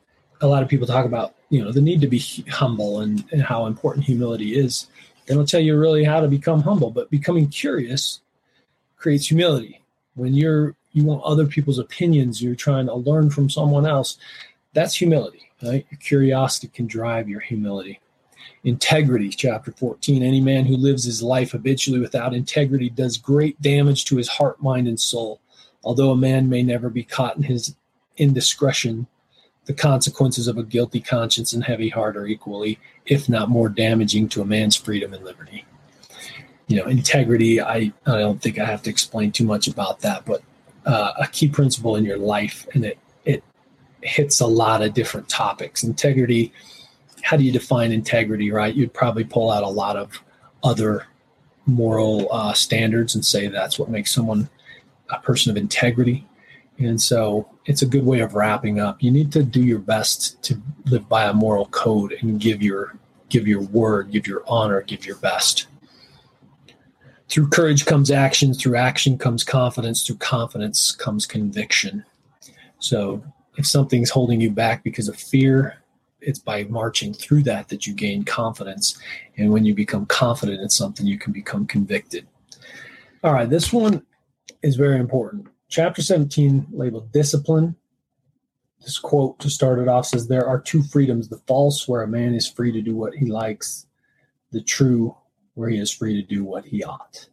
A 0.41 0.47
lot 0.47 0.63
of 0.63 0.69
people 0.69 0.87
talk 0.87 1.07
about, 1.07 1.35
you 1.49 1.63
know, 1.63 1.73
the 1.73 1.81
need 1.81 2.01
to 2.03 2.09
be 2.09 2.19
humble 2.51 3.01
and, 3.01 3.25
and 3.33 3.43
how 3.43 3.67
important 3.67 4.05
humility 4.05 4.57
is. 4.57 4.89
They 5.27 5.35
don't 5.35 5.49
tell 5.49 5.61
you 5.61 5.79
really 5.79 6.05
how 6.05 6.21
to 6.21 6.29
become 6.29 6.61
humble, 6.63 6.91
but 6.91 7.11
becoming 7.11 7.49
curious 7.49 8.21
creates 8.97 9.29
humility. 9.29 9.81
When 10.15 10.35
you're 10.35 10.75
you 10.95 11.05
want 11.05 11.23
other 11.25 11.47
people's 11.47 11.79
opinions, 11.79 12.41
you're 12.43 12.55
trying 12.55 12.87
to 12.87 12.95
learn 12.95 13.29
from 13.29 13.51
someone 13.51 13.85
else, 13.85 14.17
that's 14.73 14.95
humility. 14.95 15.51
Right? 15.63 15.87
Your 15.91 15.99
curiosity 15.99 16.69
can 16.69 16.87
drive 16.87 17.29
your 17.29 17.41
humility. 17.41 18.01
Integrity, 18.65 19.31
chapter 19.31 19.73
14. 19.73 20.23
Any 20.23 20.41
man 20.41 20.65
who 20.65 20.77
lives 20.77 21.05
his 21.05 21.23
life 21.23 21.53
habitually 21.53 22.01
without 22.01 22.35
integrity 22.35 22.91
does 22.91 23.17
great 23.17 23.61
damage 23.61 24.05
to 24.07 24.17
his 24.17 24.29
heart, 24.29 24.63
mind, 24.63 24.89
and 24.89 24.99
soul. 24.99 25.41
Although 25.85 26.11
a 26.11 26.17
man 26.17 26.49
may 26.49 26.63
never 26.63 26.89
be 26.89 27.05
caught 27.05 27.37
in 27.37 27.43
his 27.43 27.75
indiscretion, 28.17 29.07
the 29.67 29.75
consequences 29.75 30.49
of 30.49 30.59
a 30.59 30.63
guilty 30.63 31.01
conscience 31.01 31.53
and 31.53 31.65
heavy 31.65 31.89
heart 31.89 32.17
are 32.17 32.27
equally, 32.27 32.79
if 33.07 33.29
not 33.29 33.49
more 33.49 33.69
damaging 33.69 34.29
to 34.31 34.43
a 34.43 34.45
man's 34.45 34.77
freedom 34.77 35.13
and 35.13 35.25
liberty. 35.25 35.65
You 36.67 36.77
know, 36.77 36.87
integrity, 36.87 37.61
I, 37.61 37.93
I 38.07 38.19
don't 38.19 38.41
think 38.41 38.59
I 38.59 38.65
have 38.65 38.83
to 38.83 38.91
explain 38.91 39.33
too 39.33 39.45
much 39.45 39.69
about 39.69 40.01
that, 40.01 40.25
but 40.25 40.43
uh, 40.87 41.13
a 41.19 41.27
key 41.29 41.49
principle 41.49 41.97
in 41.97 42.05
your 42.05 42.19
life, 42.19 42.67
and 42.75 42.85
it, 42.85 42.99
it 43.25 43.43
hits 44.03 44.41
a 44.41 44.47
lot 44.47 44.83
of 44.83 44.95
different 44.95 45.29
topics. 45.29 45.83
Integrity, 45.83 46.53
how 47.23 47.37
do 47.37 47.45
you 47.45 47.53
define 47.53 47.93
integrity, 47.93 48.51
right? 48.51 48.75
You'd 48.75 48.93
probably 48.93 49.25
pull 49.25 49.51
out 49.51 49.63
a 49.63 49.69
lot 49.69 49.97
of 49.97 50.23
other 50.63 51.07
moral 51.67 52.29
uh, 52.31 52.53
standards 52.53 53.15
and 53.15 53.25
say 53.25 53.49
that's 53.49 53.79
what 53.79 53.89
makes 53.89 54.11
someone 54.11 54.49
a 55.11 55.19
person 55.21 55.51
of 55.51 55.57
integrity. 55.57 56.27
And 56.79 57.01
so 57.01 57.49
it's 57.67 57.83
a 57.83 57.87
good 57.87 58.05
way 58.05 58.21
of 58.21 58.35
wrapping 58.35 58.81
up. 58.81 59.03
You 59.03 59.11
need 59.11 59.33
to 59.33 59.43
do 59.43 59.63
your 59.63 59.79
best 59.79 60.43
to 60.45 60.61
live 60.87 61.09
by 61.09 61.25
a 61.25 61.33
moral 61.33 61.67
code 61.67 62.13
and 62.21 62.41
give 62.41 62.63
your 62.63 62.97
give 63.29 63.47
your 63.49 63.63
word, 63.63 64.11
give 64.11 64.27
your 64.27 64.43
honor, 64.47 64.83
give 64.83 65.07
your 65.07 65.17
best. 65.17 65.67
Through 67.29 67.49
courage 67.49 67.87
comes 67.87 68.11
action, 68.11 68.55
through 68.55 68.77
action 68.77 69.19
comes 69.19 69.43
confidence, 69.43 70.07
through 70.07 70.17
confidence 70.17 70.93
comes 70.93 71.27
conviction. 71.27 72.05
So 72.79 73.25
if 73.57 73.67
something's 73.67 74.11
holding 74.11 74.41
you 74.41 74.51
back 74.51 74.85
because 74.85 75.09
of 75.09 75.17
fear, 75.17 75.79
it's 76.21 76.39
by 76.39 76.65
marching 76.65 77.13
through 77.13 77.43
that 77.45 77.69
that 77.69 77.87
you 77.87 77.95
gain 77.95 78.25
confidence. 78.25 78.99
And 79.37 79.51
when 79.51 79.65
you 79.65 79.75
become 79.75 80.07
confident 80.07 80.61
in 80.61 80.69
something, 80.69 81.07
you 81.07 81.19
can 81.19 81.33
become 81.33 81.67
convicted. 81.67 82.27
All 83.23 83.33
right, 83.33 83.49
this 83.49 83.73
one 83.73 84.05
is 84.65 84.77
very 84.77 84.99
important. 84.99 85.47
Chapter 85.69 86.01
17, 86.01 86.69
labeled 86.73 87.13
discipline. 87.13 87.77
This 88.81 88.99
quote 88.99 89.39
to 89.41 89.51
start 89.51 89.79
it 89.79 89.89
off 89.89 90.07
says, 90.07 90.27
There 90.27 90.47
are 90.47 90.61
two 90.61 90.83
freedoms 90.83 91.29
the 91.29 91.43
false, 91.47 91.87
where 91.87 92.03
a 92.03 92.09
man 92.09 92.35
is 92.35 92.51
free 92.51 92.73
to 92.73 92.81
do 92.81 92.97
what 92.97 93.15
he 93.15 93.27
likes, 93.27 93.87
the 94.53 94.63
true, 94.63 95.15
where 95.53 95.69
he 95.69 95.79
is 95.79 95.93
free 95.93 96.21
to 96.21 96.27
do 96.27 96.45
what 96.45 96.65
he 96.65 96.83
ought. 96.83 97.29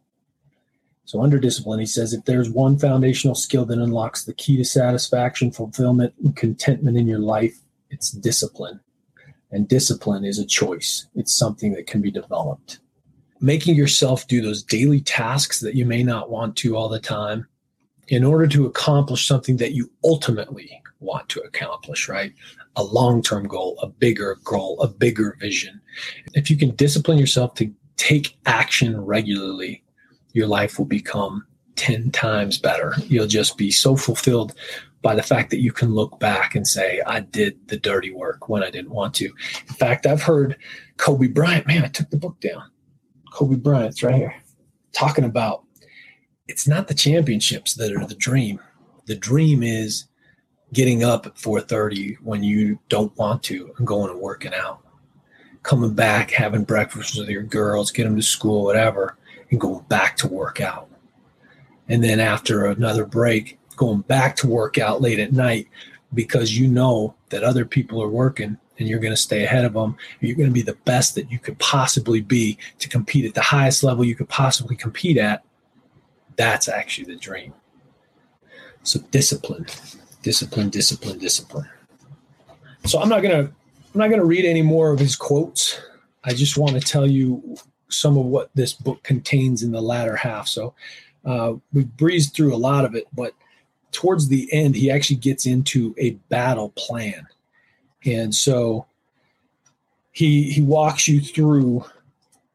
So, 1.06 1.22
under 1.22 1.38
discipline, 1.38 1.80
he 1.80 1.86
says, 1.86 2.12
If 2.12 2.26
there's 2.26 2.50
one 2.50 2.78
foundational 2.78 3.34
skill 3.34 3.64
that 3.66 3.78
unlocks 3.78 4.24
the 4.24 4.34
key 4.34 4.58
to 4.58 4.64
satisfaction, 4.64 5.50
fulfillment, 5.52 6.12
and 6.22 6.36
contentment 6.36 6.98
in 6.98 7.06
your 7.06 7.18
life, 7.18 7.60
it's 7.90 8.10
discipline. 8.10 8.80
And 9.50 9.68
discipline 9.68 10.24
is 10.24 10.38
a 10.38 10.46
choice, 10.46 11.06
it's 11.14 11.34
something 11.34 11.72
that 11.72 11.86
can 11.86 12.02
be 12.02 12.10
developed. 12.10 12.80
Making 13.42 13.74
yourself 13.74 14.26
do 14.28 14.40
those 14.40 14.62
daily 14.62 15.00
tasks 15.00 15.60
that 15.60 15.74
you 15.74 15.84
may 15.84 16.02
not 16.02 16.30
want 16.30 16.56
to 16.58 16.76
all 16.76 16.88
the 16.88 17.00
time 17.00 17.46
in 18.08 18.24
order 18.24 18.46
to 18.46 18.66
accomplish 18.66 19.26
something 19.26 19.56
that 19.58 19.72
you 19.72 19.90
ultimately 20.04 20.80
want 21.00 21.28
to 21.30 21.40
accomplish, 21.40 22.08
right? 22.08 22.32
A 22.76 22.82
long 22.82 23.20
term 23.20 23.48
goal, 23.48 23.78
a 23.82 23.88
bigger 23.88 24.38
goal, 24.44 24.80
a 24.80 24.88
bigger 24.88 25.36
vision. 25.40 25.80
If 26.34 26.50
you 26.50 26.56
can 26.56 26.70
discipline 26.76 27.18
yourself 27.18 27.54
to 27.56 27.72
take 27.96 28.36
action 28.46 28.98
regularly, 29.00 29.82
your 30.32 30.46
life 30.46 30.78
will 30.78 30.86
become 30.86 31.44
10 31.76 32.10
times 32.10 32.58
better. 32.58 32.94
You'll 33.08 33.26
just 33.26 33.56
be 33.58 33.70
so 33.70 33.96
fulfilled 33.96 34.54
by 35.02 35.14
the 35.14 35.22
fact 35.22 35.50
that 35.50 35.60
you 35.60 35.72
can 35.72 35.94
look 35.94 36.18
back 36.20 36.54
and 36.54 36.66
say, 36.66 37.02
I 37.06 37.20
did 37.20 37.68
the 37.68 37.76
dirty 37.76 38.12
work 38.12 38.48
when 38.48 38.62
I 38.62 38.70
didn't 38.70 38.92
want 38.92 39.14
to. 39.14 39.26
In 39.26 39.74
fact, 39.74 40.06
I've 40.06 40.22
heard 40.22 40.56
Kobe 40.96 41.26
Bryant, 41.26 41.66
man, 41.66 41.84
I 41.84 41.88
took 41.88 42.10
the 42.10 42.16
book 42.16 42.38
down. 42.40 42.71
Kobe 43.32 43.56
Bryant's 43.56 44.02
right 44.02 44.14
here, 44.14 44.34
talking 44.92 45.24
about 45.24 45.64
it's 46.48 46.68
not 46.68 46.88
the 46.88 46.94
championships 46.94 47.74
that 47.74 47.92
are 47.92 48.06
the 48.06 48.14
dream. 48.14 48.60
The 49.06 49.16
dream 49.16 49.62
is 49.62 50.06
getting 50.72 51.02
up 51.02 51.26
at 51.26 51.36
4:30 51.36 52.16
when 52.22 52.42
you 52.42 52.78
don't 52.88 53.16
want 53.16 53.42
to 53.44 53.72
and 53.78 53.86
going 53.86 54.10
and 54.10 54.20
working 54.20 54.54
out. 54.54 54.80
Coming 55.62 55.94
back, 55.94 56.30
having 56.30 56.64
breakfast 56.64 57.16
with 57.18 57.28
your 57.28 57.42
girls, 57.42 57.90
get 57.90 58.04
them 58.04 58.16
to 58.16 58.22
school, 58.22 58.64
whatever, 58.64 59.16
and 59.50 59.60
going 59.60 59.84
back 59.88 60.16
to 60.18 60.28
work 60.28 60.60
out. 60.60 60.88
And 61.88 62.02
then 62.02 62.20
after 62.20 62.66
another 62.66 63.04
break, 63.04 63.58
going 63.76 64.00
back 64.02 64.36
to 64.36 64.46
work 64.46 64.78
out 64.78 65.00
late 65.00 65.18
at 65.18 65.32
night 65.32 65.68
because 66.14 66.58
you 66.58 66.68
know 66.68 67.14
that 67.30 67.44
other 67.44 67.64
people 67.64 68.02
are 68.02 68.08
working 68.08 68.58
and 68.82 68.90
you're 68.90 68.98
going 68.98 69.12
to 69.12 69.16
stay 69.16 69.44
ahead 69.44 69.64
of 69.64 69.74
them. 69.74 69.96
You're 70.20 70.36
going 70.36 70.48
to 70.48 70.52
be 70.52 70.60
the 70.60 70.76
best 70.84 71.14
that 71.14 71.30
you 71.30 71.38
could 71.38 71.58
possibly 71.58 72.20
be 72.20 72.58
to 72.80 72.88
compete 72.88 73.24
at 73.24 73.34
the 73.34 73.40
highest 73.40 73.84
level 73.84 74.04
you 74.04 74.16
could 74.16 74.28
possibly 74.28 74.76
compete 74.76 75.16
at. 75.16 75.44
That's 76.36 76.68
actually 76.68 77.14
the 77.14 77.16
dream. 77.16 77.54
So 78.82 78.98
discipline, 79.12 79.66
discipline, 80.22 80.68
discipline, 80.68 81.18
discipline. 81.18 81.68
So 82.84 83.00
I'm 83.00 83.08
not 83.08 83.22
going 83.22 83.46
to 83.46 83.52
I'm 83.94 83.98
not 83.98 84.08
going 84.08 84.20
to 84.20 84.26
read 84.26 84.44
any 84.44 84.62
more 84.62 84.90
of 84.90 84.98
his 84.98 85.14
quotes. 85.14 85.80
I 86.24 86.32
just 86.32 86.56
want 86.56 86.72
to 86.72 86.80
tell 86.80 87.06
you 87.06 87.56
some 87.88 88.16
of 88.16 88.24
what 88.24 88.50
this 88.54 88.72
book 88.72 89.02
contains 89.02 89.62
in 89.62 89.70
the 89.70 89.82
latter 89.82 90.16
half. 90.16 90.48
So 90.48 90.74
uh, 91.24 91.54
we 91.72 91.84
breezed 91.84 92.34
through 92.34 92.54
a 92.54 92.56
lot 92.56 92.84
of 92.84 92.94
it, 92.94 93.06
but 93.12 93.34
towards 93.92 94.28
the 94.28 94.50
end, 94.52 94.74
he 94.74 94.90
actually 94.90 95.16
gets 95.16 95.44
into 95.46 95.94
a 95.98 96.12
battle 96.30 96.70
plan. 96.70 97.26
And 98.04 98.34
so 98.34 98.86
he 100.12 100.50
he 100.50 100.60
walks 100.60 101.08
you 101.08 101.20
through 101.20 101.84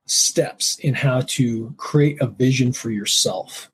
steps 0.06 0.80
in 0.80 0.94
how 0.94 1.22
to 1.22 1.74
create 1.78 2.22
a 2.22 2.28
vision 2.28 2.72
for 2.72 2.90
yourself 2.90 3.70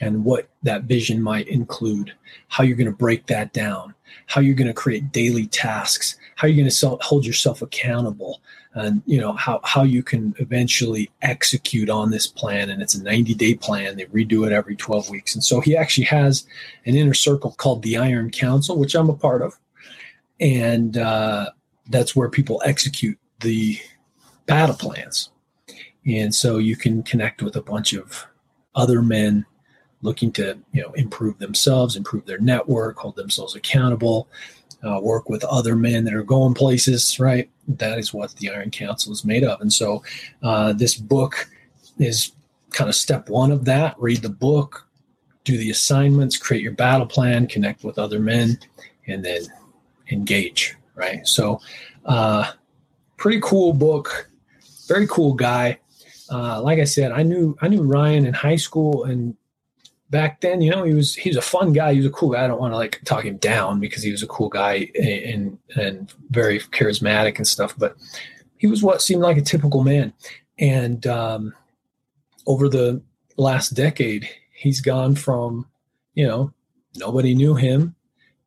and 0.00 0.24
what 0.24 0.48
that 0.62 0.84
vision 0.84 1.22
might 1.22 1.48
include, 1.48 2.12
how 2.48 2.62
you're 2.62 2.76
going 2.76 2.90
to 2.90 2.96
break 2.96 3.26
that 3.26 3.52
down, 3.52 3.94
how 4.26 4.40
you're 4.40 4.54
going 4.54 4.66
to 4.66 4.74
create 4.74 5.12
daily 5.12 5.46
tasks, 5.46 6.16
how 6.34 6.46
you're 6.46 6.56
going 6.56 6.70
to 6.70 6.98
hold 7.00 7.24
yourself 7.24 7.62
accountable, 7.62 8.40
and 8.74 9.02
you 9.06 9.18
know 9.18 9.32
how 9.32 9.60
how 9.64 9.82
you 9.82 10.02
can 10.02 10.34
eventually 10.38 11.10
execute 11.22 11.88
on 11.88 12.10
this 12.10 12.26
plan. 12.26 12.68
And 12.68 12.82
it's 12.82 12.94
a 12.94 13.02
90 13.02 13.34
day 13.34 13.54
plan. 13.54 13.96
They 13.96 14.04
redo 14.06 14.46
it 14.46 14.52
every 14.52 14.76
12 14.76 15.08
weeks. 15.08 15.34
And 15.34 15.42
so 15.42 15.60
he 15.60 15.76
actually 15.76 16.04
has 16.04 16.46
an 16.84 16.94
inner 16.94 17.14
circle 17.14 17.52
called 17.52 17.82
the 17.82 17.96
Iron 17.96 18.30
Council, 18.30 18.78
which 18.78 18.94
I'm 18.94 19.08
a 19.08 19.14
part 19.14 19.40
of, 19.40 19.58
and 20.40 20.96
uh, 20.98 21.50
that's 21.88 22.14
where 22.14 22.28
people 22.28 22.62
execute 22.64 23.18
the 23.40 23.78
battle 24.46 24.76
plans. 24.76 25.30
And 26.06 26.34
so 26.34 26.58
you 26.58 26.76
can 26.76 27.02
connect 27.02 27.42
with 27.42 27.56
a 27.56 27.62
bunch 27.62 27.92
of 27.92 28.26
other 28.74 29.02
men 29.02 29.44
looking 30.02 30.30
to 30.30 30.58
you 30.72 30.82
know 30.82 30.92
improve 30.92 31.38
themselves, 31.38 31.96
improve 31.96 32.26
their 32.26 32.38
network, 32.38 32.98
hold 32.98 33.16
themselves 33.16 33.56
accountable, 33.56 34.28
uh, 34.86 35.00
work 35.00 35.28
with 35.28 35.42
other 35.44 35.74
men 35.74 36.04
that 36.04 36.14
are 36.14 36.22
going 36.22 36.54
places. 36.54 37.18
Right, 37.18 37.50
that 37.68 37.98
is 37.98 38.14
what 38.14 38.34
the 38.36 38.50
Iron 38.50 38.70
Council 38.70 39.12
is 39.12 39.24
made 39.24 39.44
of. 39.44 39.60
And 39.60 39.72
so 39.72 40.02
uh, 40.42 40.72
this 40.72 40.94
book 40.94 41.48
is 41.98 42.32
kind 42.70 42.88
of 42.88 42.94
step 42.94 43.28
one 43.28 43.50
of 43.50 43.64
that. 43.64 43.96
Read 43.98 44.22
the 44.22 44.28
book, 44.28 44.86
do 45.44 45.56
the 45.56 45.70
assignments, 45.70 46.36
create 46.36 46.62
your 46.62 46.72
battle 46.72 47.06
plan, 47.06 47.46
connect 47.46 47.82
with 47.82 47.98
other 47.98 48.20
men, 48.20 48.58
and 49.06 49.24
then 49.24 49.42
engage. 50.10 50.76
Right. 50.94 51.26
So, 51.26 51.60
uh, 52.04 52.52
pretty 53.16 53.40
cool 53.42 53.72
book. 53.72 54.30
Very 54.88 55.06
cool 55.08 55.34
guy. 55.34 55.78
Uh, 56.30 56.60
like 56.62 56.78
I 56.78 56.84
said, 56.84 57.12
I 57.12 57.22
knew 57.22 57.56
I 57.60 57.68
knew 57.68 57.82
Ryan 57.82 58.26
in 58.26 58.34
high 58.34 58.56
school, 58.56 59.04
and 59.04 59.36
back 60.10 60.40
then, 60.40 60.60
you 60.60 60.70
know, 60.70 60.84
he 60.84 60.94
was 60.94 61.14
he 61.14 61.28
was 61.30 61.36
a 61.36 61.42
fun 61.42 61.72
guy. 61.72 61.92
He 61.92 61.98
was 61.98 62.06
a 62.06 62.10
cool 62.10 62.30
guy. 62.30 62.44
I 62.44 62.48
don't 62.48 62.60
want 62.60 62.72
to 62.72 62.76
like 62.76 63.00
talk 63.04 63.24
him 63.24 63.36
down 63.38 63.80
because 63.80 64.02
he 64.02 64.10
was 64.10 64.22
a 64.22 64.26
cool 64.26 64.48
guy 64.48 64.90
and 64.94 65.58
and 65.76 66.12
very 66.30 66.60
charismatic 66.60 67.36
and 67.36 67.46
stuff. 67.46 67.74
But 67.76 67.96
he 68.58 68.66
was 68.66 68.82
what 68.82 69.02
seemed 69.02 69.22
like 69.22 69.36
a 69.36 69.42
typical 69.42 69.82
man. 69.82 70.12
And 70.58 71.06
um, 71.06 71.52
over 72.46 72.68
the 72.68 73.02
last 73.36 73.70
decade, 73.70 74.28
he's 74.54 74.80
gone 74.80 75.14
from, 75.14 75.66
you 76.14 76.26
know, 76.26 76.52
nobody 76.96 77.34
knew 77.34 77.54
him 77.54 77.95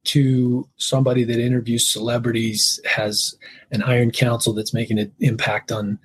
to 0.05 0.67
somebody 0.77 1.23
that 1.23 1.39
interviews 1.39 1.87
celebrities, 1.87 2.79
has 2.85 3.35
an 3.71 3.83
Iron 3.83 4.11
Council 4.11 4.53
that's 4.53 4.73
making 4.73 4.99
an 4.99 5.11
impact 5.19 5.71
on 5.71 5.99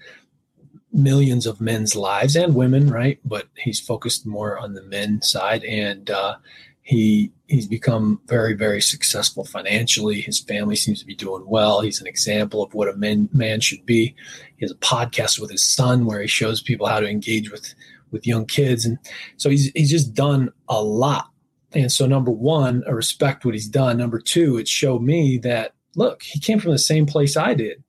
millions 0.92 1.44
of 1.46 1.60
men's 1.60 1.96
lives 1.96 2.36
and 2.36 2.54
women, 2.54 2.88
right? 2.88 3.18
But 3.24 3.48
he's 3.56 3.80
focused 3.80 4.26
more 4.26 4.58
on 4.58 4.74
the 4.74 4.82
men 4.82 5.22
side, 5.22 5.64
and 5.64 6.10
uh, 6.10 6.36
he 6.82 7.32
he's 7.46 7.66
become 7.66 8.20
very 8.26 8.54
very 8.54 8.80
successful 8.80 9.44
financially. 9.44 10.20
His 10.20 10.38
family 10.38 10.76
seems 10.76 11.00
to 11.00 11.06
be 11.06 11.14
doing 11.14 11.44
well. 11.46 11.80
He's 11.80 12.00
an 12.00 12.06
example 12.06 12.62
of 12.62 12.74
what 12.74 12.88
a 12.88 12.96
man 12.96 13.28
man 13.32 13.60
should 13.60 13.84
be. 13.84 14.14
He 14.56 14.64
has 14.64 14.70
a 14.70 14.76
podcast 14.76 15.40
with 15.40 15.50
his 15.50 15.64
son 15.64 16.06
where 16.06 16.20
he 16.20 16.28
shows 16.28 16.62
people 16.62 16.86
how 16.86 17.00
to 17.00 17.08
engage 17.08 17.50
with 17.50 17.74
with 18.10 18.26
young 18.26 18.46
kids, 18.46 18.84
and 18.84 18.98
so 19.36 19.50
he's 19.50 19.70
he's 19.74 19.90
just 19.90 20.14
done 20.14 20.52
a 20.68 20.82
lot. 20.82 21.30
And 21.74 21.90
so, 21.90 22.06
number 22.06 22.30
one, 22.30 22.84
I 22.86 22.90
respect 22.90 23.44
what 23.44 23.54
he's 23.54 23.68
done. 23.68 23.98
Number 23.98 24.20
two, 24.20 24.58
it 24.58 24.68
showed 24.68 25.02
me 25.02 25.38
that 25.38 25.74
look, 25.96 26.22
he 26.22 26.38
came 26.38 26.60
from 26.60 26.72
the 26.72 26.78
same 26.78 27.06
place 27.06 27.36
I 27.36 27.54
did. 27.54 27.82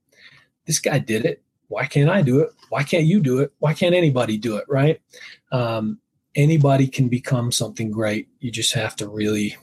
This 0.65 0.79
guy 0.79 0.99
did 0.99 1.25
it 1.25 1.43
why 1.67 1.85
can't 1.85 2.09
I 2.09 2.21
do 2.21 2.39
it? 2.39 2.51
Why 2.69 2.83
can't 2.83 3.05
you 3.05 3.19
do 3.19 3.39
it? 3.39 3.51
Why 3.59 3.73
can't 3.73 3.95
anybody 3.95 4.37
do 4.37 4.57
it? 4.57 4.65
Right? 4.67 5.01
Um, 5.51 5.99
anybody 6.35 6.87
can 6.87 7.07
become 7.07 7.51
something 7.51 7.91
great. 7.91 8.27
You 8.39 8.51
just 8.51 8.73
have 8.73 8.95
to 8.97 9.07
really 9.07 9.57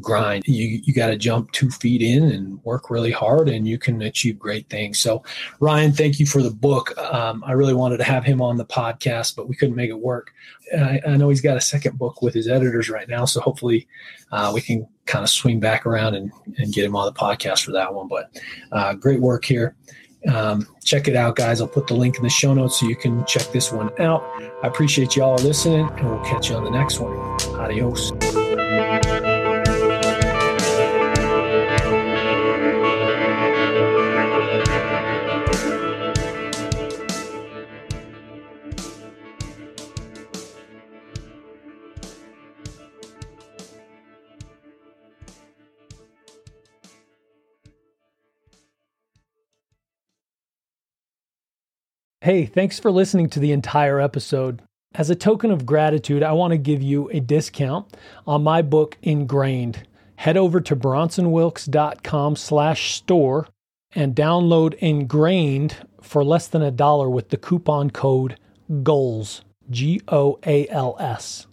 grind. 0.00 0.44
You 0.46 0.80
you 0.84 0.92
got 0.92 1.08
to 1.08 1.16
jump 1.16 1.52
two 1.52 1.70
feet 1.70 2.02
in 2.02 2.24
and 2.24 2.62
work 2.64 2.90
really 2.90 3.10
hard, 3.10 3.48
and 3.48 3.66
you 3.66 3.78
can 3.78 4.02
achieve 4.02 4.38
great 4.38 4.68
things. 4.68 4.98
So, 4.98 5.22
Ryan, 5.60 5.92
thank 5.92 6.18
you 6.18 6.26
for 6.26 6.42
the 6.42 6.50
book. 6.50 6.96
Um, 6.98 7.42
I 7.46 7.52
really 7.52 7.74
wanted 7.74 7.98
to 7.98 8.04
have 8.04 8.24
him 8.24 8.40
on 8.40 8.56
the 8.56 8.64
podcast, 8.64 9.36
but 9.36 9.48
we 9.48 9.56
couldn't 9.56 9.76
make 9.76 9.90
it 9.90 9.98
work. 9.98 10.32
I, 10.76 11.00
I, 11.06 11.16
know 11.16 11.28
he's 11.28 11.40
got 11.40 11.56
a 11.56 11.60
second 11.60 11.98
book 11.98 12.22
with 12.22 12.34
his 12.34 12.48
editors 12.48 12.88
right 12.88 13.08
now, 13.08 13.24
so 13.24 13.40
hopefully 13.40 13.86
uh, 14.30 14.52
we 14.54 14.60
can 14.60 14.86
kind 15.06 15.22
of 15.22 15.28
swing 15.28 15.60
back 15.60 15.84
around 15.84 16.14
and, 16.14 16.32
and 16.56 16.72
get 16.72 16.84
him 16.84 16.96
on 16.96 17.06
the 17.06 17.12
podcast 17.12 17.64
for 17.64 17.72
that 17.72 17.92
one. 17.92 18.08
But 18.08 18.40
uh, 18.70 18.94
great 18.94 19.20
work 19.20 19.44
here. 19.44 19.76
Um, 20.28 20.66
check 20.84 21.08
it 21.08 21.16
out, 21.16 21.36
guys. 21.36 21.60
I'll 21.60 21.68
put 21.68 21.86
the 21.86 21.94
link 21.94 22.16
in 22.16 22.22
the 22.22 22.30
show 22.30 22.54
notes 22.54 22.80
so 22.80 22.86
you 22.86 22.96
can 22.96 23.24
check 23.26 23.50
this 23.52 23.72
one 23.72 23.90
out. 24.00 24.22
I 24.62 24.68
appreciate 24.68 25.16
you 25.16 25.24
all 25.24 25.36
listening, 25.36 25.88
and 25.96 26.08
we'll 26.08 26.24
catch 26.24 26.48
you 26.48 26.56
on 26.56 26.64
the 26.64 26.70
next 26.70 27.00
one. 27.00 27.12
Adios. 27.58 28.12
Hey, 52.22 52.46
thanks 52.46 52.78
for 52.78 52.92
listening 52.92 53.28
to 53.30 53.40
the 53.40 53.50
entire 53.50 54.00
episode. 54.00 54.62
As 54.94 55.10
a 55.10 55.16
token 55.16 55.50
of 55.50 55.66
gratitude, 55.66 56.22
I 56.22 56.30
want 56.30 56.52
to 56.52 56.56
give 56.56 56.80
you 56.80 57.10
a 57.10 57.18
discount 57.18 57.96
on 58.28 58.44
my 58.44 58.62
book 58.62 58.96
Ingrained. 59.02 59.88
Head 60.14 60.36
over 60.36 60.60
to 60.60 60.76
bronsonwilks.com 60.76 62.36
slash 62.36 62.94
store 62.94 63.48
and 63.92 64.14
download 64.14 64.74
Ingrained 64.74 65.84
for 66.00 66.22
less 66.22 66.46
than 66.46 66.62
a 66.62 66.70
dollar 66.70 67.10
with 67.10 67.30
the 67.30 67.36
coupon 67.36 67.90
code 67.90 68.38
GOALS, 68.84 69.42
G 69.68 70.00
O 70.06 70.38
A 70.46 70.68
L 70.68 70.96
S. 71.00 71.48